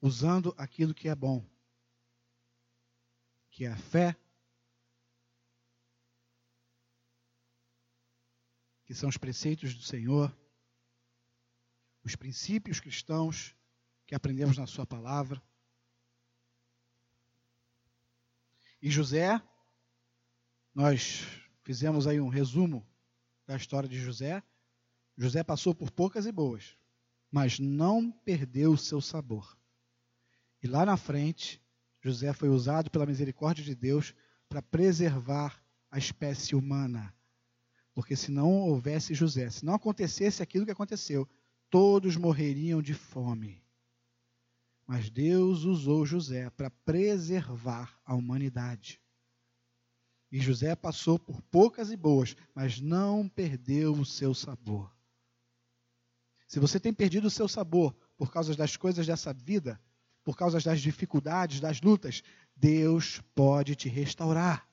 usando 0.00 0.54
aquilo 0.56 0.94
que 0.94 1.06
é 1.06 1.14
bom, 1.14 1.49
que 3.60 3.66
é 3.66 3.72
a 3.72 3.76
fé, 3.76 4.16
que 8.86 8.94
são 8.94 9.06
os 9.06 9.18
preceitos 9.18 9.74
do 9.74 9.82
Senhor, 9.82 10.34
os 12.02 12.16
princípios 12.16 12.80
cristãos 12.80 13.54
que 14.06 14.14
aprendemos 14.14 14.56
na 14.56 14.66
Sua 14.66 14.86
palavra. 14.86 15.42
E 18.80 18.90
José, 18.90 19.38
nós 20.74 21.26
fizemos 21.62 22.06
aí 22.06 22.18
um 22.18 22.30
resumo 22.30 22.88
da 23.46 23.56
história 23.56 23.90
de 23.90 24.00
José. 24.00 24.42
José 25.18 25.44
passou 25.44 25.74
por 25.74 25.90
poucas 25.90 26.24
e 26.24 26.32
boas, 26.32 26.78
mas 27.30 27.58
não 27.58 28.10
perdeu 28.10 28.72
o 28.72 28.78
seu 28.78 29.02
sabor. 29.02 29.54
E 30.62 30.66
lá 30.66 30.86
na 30.86 30.96
frente, 30.96 31.62
José 32.02 32.32
foi 32.32 32.48
usado 32.48 32.90
pela 32.90 33.06
misericórdia 33.06 33.64
de 33.64 33.74
Deus 33.74 34.14
para 34.48 34.62
preservar 34.62 35.62
a 35.90 35.98
espécie 35.98 36.54
humana. 36.54 37.14
Porque 37.94 38.16
se 38.16 38.30
não 38.30 38.60
houvesse 38.62 39.14
José, 39.14 39.50
se 39.50 39.64
não 39.64 39.74
acontecesse 39.74 40.42
aquilo 40.42 40.64
que 40.64 40.70
aconteceu, 40.70 41.28
todos 41.68 42.16
morreriam 42.16 42.80
de 42.80 42.94
fome. 42.94 43.62
Mas 44.86 45.10
Deus 45.10 45.64
usou 45.64 46.06
José 46.06 46.50
para 46.50 46.70
preservar 46.70 48.00
a 48.04 48.14
humanidade. 48.14 49.00
E 50.32 50.40
José 50.40 50.74
passou 50.74 51.18
por 51.18 51.42
poucas 51.42 51.90
e 51.90 51.96
boas, 51.96 52.36
mas 52.54 52.80
não 52.80 53.28
perdeu 53.28 53.92
o 53.92 54.06
seu 54.06 54.32
sabor. 54.32 54.92
Se 56.46 56.58
você 56.58 56.80
tem 56.80 56.92
perdido 56.92 57.26
o 57.26 57.30
seu 57.30 57.46
sabor 57.46 57.94
por 58.16 58.32
causa 58.32 58.54
das 58.56 58.76
coisas 58.76 59.06
dessa 59.06 59.32
vida, 59.32 59.80
por 60.24 60.36
causa 60.36 60.60
das 60.60 60.80
dificuldades, 60.80 61.60
das 61.60 61.80
lutas, 61.80 62.22
Deus 62.56 63.20
pode 63.34 63.74
te 63.74 63.88
restaurar. 63.88 64.68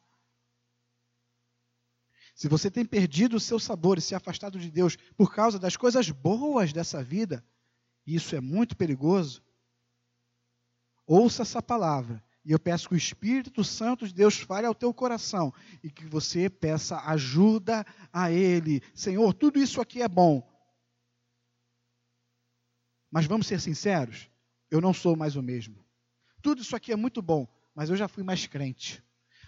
Se 2.35 2.47
você 2.47 2.69
tem 2.69 2.85
perdido 2.85 3.37
o 3.37 3.39
seu 3.39 3.59
sabor 3.59 3.97
e 3.97 4.01
se 4.01 4.13
afastado 4.13 4.59
de 4.59 4.69
Deus 4.69 4.95
por 5.15 5.33
causa 5.33 5.57
das 5.57 5.75
coisas 5.75 6.11
boas 6.11 6.71
dessa 6.71 7.03
vida, 7.03 7.43
isso 8.05 8.35
é 8.35 8.39
muito 8.39 8.77
perigoso. 8.77 9.41
Ouça 11.05 11.41
essa 11.41 11.63
palavra 11.63 12.23
e 12.45 12.51
eu 12.51 12.59
peço 12.59 12.87
que 12.87 12.93
o 12.93 12.97
Espírito 12.97 13.63
Santo 13.63 14.07
de 14.07 14.13
Deus 14.13 14.37
fale 14.37 14.67
ao 14.67 14.75
teu 14.75 14.93
coração 14.93 15.53
e 15.83 15.89
que 15.89 16.05
você 16.05 16.49
peça 16.49 16.97
ajuda 17.01 17.85
a 18.13 18.31
Ele. 18.31 18.81
Senhor, 18.93 19.33
tudo 19.33 19.59
isso 19.59 19.81
aqui 19.81 20.01
é 20.01 20.07
bom. 20.07 20.47
Mas 23.11 23.25
vamos 23.25 23.47
ser 23.47 23.59
sinceros, 23.59 24.29
eu 24.70 24.82
não 24.82 24.93
sou 24.93 25.15
mais 25.15 25.36
o 25.36 25.41
mesmo. 25.41 25.84
Tudo 26.41 26.61
isso 26.61 26.76
aqui 26.76 26.91
é 26.91 26.95
muito 26.95 27.22
bom, 27.22 27.47
mas 27.74 27.89
eu 27.89 27.95
já 27.95 28.07
fui 28.07 28.24
mais 28.24 28.45
crente. 28.47 29.03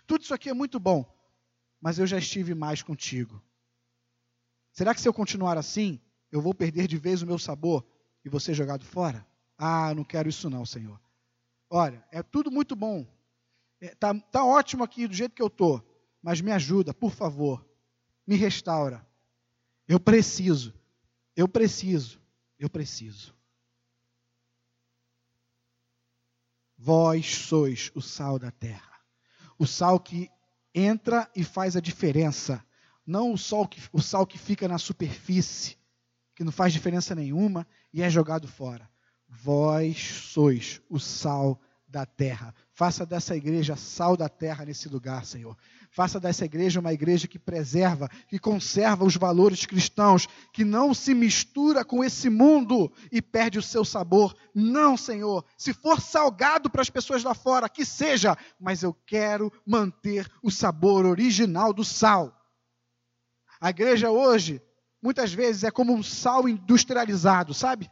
Tudo 0.05 0.24
isso 0.24 0.34
aqui 0.34 0.49
é 0.49 0.53
muito 0.53 0.80
bom, 0.80 1.05
mas 1.82 1.99
eu 1.99 2.07
já 2.07 2.17
estive 2.17 2.53
mais 2.53 2.82
contigo. 2.82 3.41
Será 4.72 4.93
que 4.93 5.01
se 5.01 5.07
eu 5.07 5.13
continuar 5.13 5.57
assim, 5.57 5.99
eu 6.32 6.41
vou 6.41 6.53
perder 6.53 6.88
de 6.88 6.97
vez 6.97 7.22
o 7.22 7.28
meu 7.28 7.39
sabor 7.39 7.86
e 8.24 8.30
vou 8.30 8.39
ser 8.39 8.53
jogado 8.53 8.86
fora? 8.86 9.26
Ah, 9.57 9.93
não 9.93 10.03
quero 10.03 10.30
isso 10.30 10.49
não, 10.49 10.65
Senhor. 10.65 10.99
Olha, 11.70 12.03
é 12.11 12.24
tudo 12.24 12.49
muito 12.49 12.76
bom. 12.76 13.05
É, 13.82 13.93
tá, 13.95 14.13
tá 14.13 14.43
ótimo 14.43 14.84
aqui 14.84 15.07
do 15.07 15.13
jeito 15.13 15.36
que 15.36 15.41
eu 15.41 15.47
estou, 15.47 15.84
mas 16.22 16.41
me 16.41 16.51
ajuda, 16.51 16.93
por 16.93 17.11
favor. 17.11 17.65
Me 18.26 18.36
restaura. 18.36 19.05
Eu 19.88 19.99
preciso. 19.99 20.74
Eu 21.36 21.47
preciso. 21.47 22.22
Eu 22.57 22.70
preciso. 22.70 23.36
Vós 26.82 27.36
sois 27.36 27.91
o 27.93 28.01
sal 28.01 28.39
da 28.39 28.51
terra. 28.51 29.01
O 29.57 29.67
sal 29.67 29.99
que 29.99 30.30
entra 30.73 31.30
e 31.36 31.43
faz 31.43 31.75
a 31.75 31.82
diferença. 31.82 32.63
Não 33.05 33.34
o, 33.34 33.67
que, 33.67 33.82
o 33.91 34.01
sal 34.01 34.25
que 34.25 34.38
fica 34.38 34.65
na 34.65 34.77
superfície, 34.77 35.77
que 36.34 36.41
não 36.41 36.53
faz 36.53 36.71
diferença 36.71 37.13
nenhuma 37.13 37.67
e 37.91 38.01
é 38.01 38.09
jogado 38.09 38.47
fora. 38.47 38.89
Vós 39.27 39.99
sois 39.99 40.82
o 40.89 41.01
sal 41.01 41.59
da 41.86 42.05
terra. 42.05 42.55
Faça 42.71 43.05
dessa 43.05 43.36
igreja 43.36 43.75
sal 43.75 44.15
da 44.15 44.30
terra 44.30 44.63
nesse 44.63 44.88
lugar, 44.88 45.25
Senhor. 45.25 45.57
Faça 45.91 46.19
dessa 46.19 46.45
igreja 46.45 46.79
uma 46.79 46.93
igreja 46.93 47.27
que 47.27 47.39
preserva, 47.39 48.07
que 48.27 48.37
conserva 48.37 49.03
os 49.03 49.15
valores 49.15 49.65
cristãos, 49.65 50.27
que 50.53 50.63
não 50.63 50.93
se 50.93 51.15
mistura 51.15 51.83
com 51.83 52.03
esse 52.03 52.29
mundo 52.29 52.91
e 53.11 53.21
perde 53.21 53.57
o 53.57 53.63
seu 53.63 53.83
sabor. 53.83 54.35
Não, 54.53 54.95
Senhor. 54.95 55.43
Se 55.57 55.73
for 55.73 55.99
salgado 55.99 56.69
para 56.69 56.83
as 56.83 56.91
pessoas 56.91 57.23
lá 57.23 57.33
fora, 57.33 57.67
que 57.67 57.83
seja, 57.83 58.37
mas 58.59 58.83
eu 58.83 58.93
quero 58.93 59.51
manter 59.65 60.29
o 60.43 60.51
sabor 60.51 61.05
original 61.05 61.73
do 61.73 61.83
sal. 61.83 62.39
A 63.59 63.71
igreja 63.71 64.11
hoje, 64.11 64.61
muitas 65.01 65.33
vezes, 65.33 65.63
é 65.63 65.71
como 65.71 65.91
um 65.91 66.03
sal 66.03 66.47
industrializado, 66.47 67.51
sabe? 67.51 67.89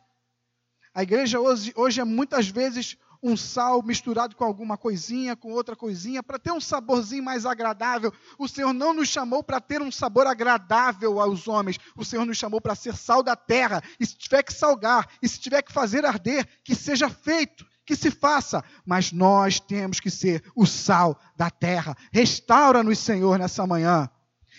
A 0.94 1.02
igreja 1.04 1.40
hoje, 1.40 1.74
hoje 1.76 2.00
é 2.00 2.04
muitas 2.04 2.48
vezes 2.48 2.96
um 3.28 3.36
sal 3.36 3.84
misturado 3.84 4.36
com 4.36 4.46
alguma 4.46 4.78
coisinha, 4.78 5.36
com 5.36 5.52
outra 5.52 5.76
coisinha, 5.76 6.24
para 6.24 6.40
ter 6.40 6.52
um 6.52 6.62
saborzinho 6.62 7.24
mais 7.24 7.46
agradável. 7.46 8.14
O 8.38 8.48
Senhor 8.48 8.74
não 8.74 8.94
nos 8.94 9.10
chamou 9.10 9.44
para 9.44 9.60
ter 9.60 9.82
um 9.82 9.92
sabor 9.92 10.26
agradável 10.28 11.20
aos 11.20 11.48
homens. 11.48 11.78
O 11.96 12.06
Senhor 12.06 12.26
nos 12.26 12.38
chamou 12.38 12.62
para 12.62 12.76
ser 12.76 12.96
sal 12.96 13.22
da 13.22 13.36
terra. 13.36 13.84
E 14.00 14.06
se 14.06 14.18
tiver 14.18 14.44
que 14.44 14.54
salgar, 14.54 15.08
e 15.22 15.28
se 15.28 15.40
tiver 15.40 15.62
que 15.62 15.74
fazer 15.74 16.06
arder, 16.06 16.48
que 16.64 16.74
seja 16.74 17.10
feito, 17.10 17.66
que 17.86 17.96
se 17.96 18.10
faça. 18.10 18.64
Mas 18.86 19.12
nós 19.12 19.60
temos 19.60 20.00
que 20.00 20.10
ser 20.10 20.44
o 20.56 20.66
sal 20.66 21.20
da 21.36 21.50
terra. 21.50 21.96
Restaura-nos, 22.12 23.00
Senhor, 23.00 23.38
nessa 23.38 23.68
manhã. 23.68 24.10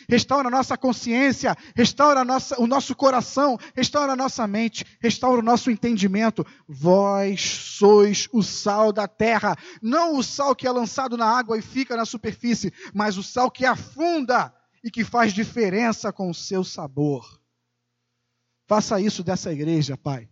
Restaura 0.09 0.49
a 0.49 0.51
nossa 0.51 0.77
consciência, 0.77 1.57
restaura 1.77 2.25
nossa, 2.25 2.61
o 2.61 2.67
nosso 2.67 2.95
coração, 2.97 3.59
restaura 3.75 4.13
a 4.13 4.17
nossa 4.17 4.47
mente, 4.47 4.85
restaura 5.01 5.41
o 5.41 5.45
nosso 5.45 5.71
entendimento. 5.71 6.47
Vós 6.67 7.41
sois 7.41 8.29
o 8.33 8.43
sal 8.43 8.93
da 8.93 9.07
terra, 9.07 9.57
não 9.83 10.17
o 10.17 10.23
sal 10.23 10.57
que 10.57 10.67
é 10.67 10.71
lançado 10.71 11.17
na 11.17 11.27
água 11.27 11.59
e 11.59 11.63
fica 11.63 11.97
na 11.97 12.05
superfície, 12.05 12.73
mas 12.95 13.19
o 13.19 13.23
sal 13.23 13.51
que 13.51 13.67
afunda 13.67 14.55
e 14.83 14.91
que 14.91 15.05
faz 15.05 15.33
diferença 15.33 16.13
com 16.13 16.31
o 16.31 16.35
seu 16.35 16.65
sabor. 16.65 17.41
Faça 18.67 19.01
isso 19.01 19.23
dessa 19.23 19.53
igreja, 19.53 19.97
Pai. 19.97 20.29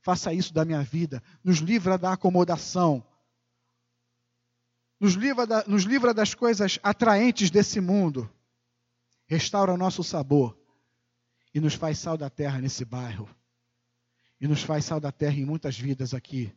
Faça 0.00 0.32
isso 0.32 0.54
da 0.54 0.64
minha 0.64 0.82
vida. 0.82 1.22
Nos 1.44 1.58
livra 1.58 1.98
da 1.98 2.12
acomodação 2.12 3.04
nos 5.00 5.14
livra, 5.14 5.46
da, 5.46 5.64
nos 5.66 5.84
livra 5.84 6.12
das 6.12 6.34
coisas 6.34 6.78
atraentes 6.82 7.50
desse 7.50 7.80
mundo, 7.80 8.28
restaura 9.28 9.72
o 9.72 9.76
nosso 9.76 10.02
sabor 10.02 10.58
e 11.54 11.60
nos 11.60 11.74
faz 11.74 11.98
sal 11.98 12.16
da 12.16 12.28
terra 12.28 12.60
nesse 12.60 12.84
bairro. 12.84 13.28
E 14.40 14.48
nos 14.48 14.62
faz 14.62 14.84
sal 14.84 14.98
da 14.98 15.12
terra 15.12 15.36
em 15.36 15.44
muitas 15.44 15.78
vidas 15.78 16.14
aqui 16.14 16.52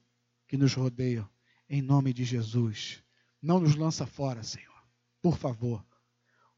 que 0.47 0.57
nos 0.57 0.73
rodeiam. 0.73 1.29
Em 1.69 1.81
nome 1.81 2.13
de 2.13 2.23
Jesus. 2.23 3.03
Não 3.41 3.59
nos 3.59 3.75
lança 3.75 4.05
fora, 4.05 4.43
Senhor. 4.43 4.83
Por 5.21 5.37
favor. 5.37 5.85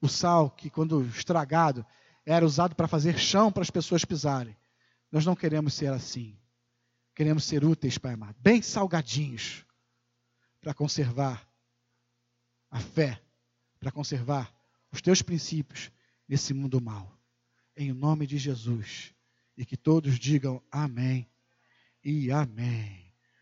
O 0.02 0.08
sal 0.08 0.50
que, 0.50 0.70
quando 0.70 1.04
estragado, 1.06 1.86
era 2.26 2.46
usado 2.46 2.76
para 2.76 2.88
fazer 2.88 3.18
chão 3.18 3.52
para 3.52 3.64
as 3.64 3.70
pessoas 3.70 4.06
pisarem. 4.06 4.58
Nós 5.12 5.26
não 5.26 5.36
queremos 5.36 5.74
ser 5.74 5.92
assim. 5.92 6.38
Queremos 7.16 7.44
ser 7.44 7.64
úteis, 7.64 7.98
Pai 7.98 8.14
amado. 8.14 8.36
Bem 8.40 8.62
salgadinhos. 8.62 9.66
Para 10.62 10.74
conservar 10.74 11.48
a 12.74 12.80
fé 12.80 13.22
para 13.80 13.92
conservar 13.92 14.52
os 14.92 15.02
teus 15.02 15.22
princípios 15.22 15.92
nesse 16.34 16.52
mundo 16.52 16.82
mal. 16.82 17.16
Em 17.78 17.94
nome 17.94 18.26
de 18.26 18.40
Jesus. 18.40 19.14
E 19.56 19.64
que 19.64 19.78
todos 19.78 20.18
digam 20.18 20.60
amém 20.72 21.30
e 22.04 22.32
amém. 22.32 23.03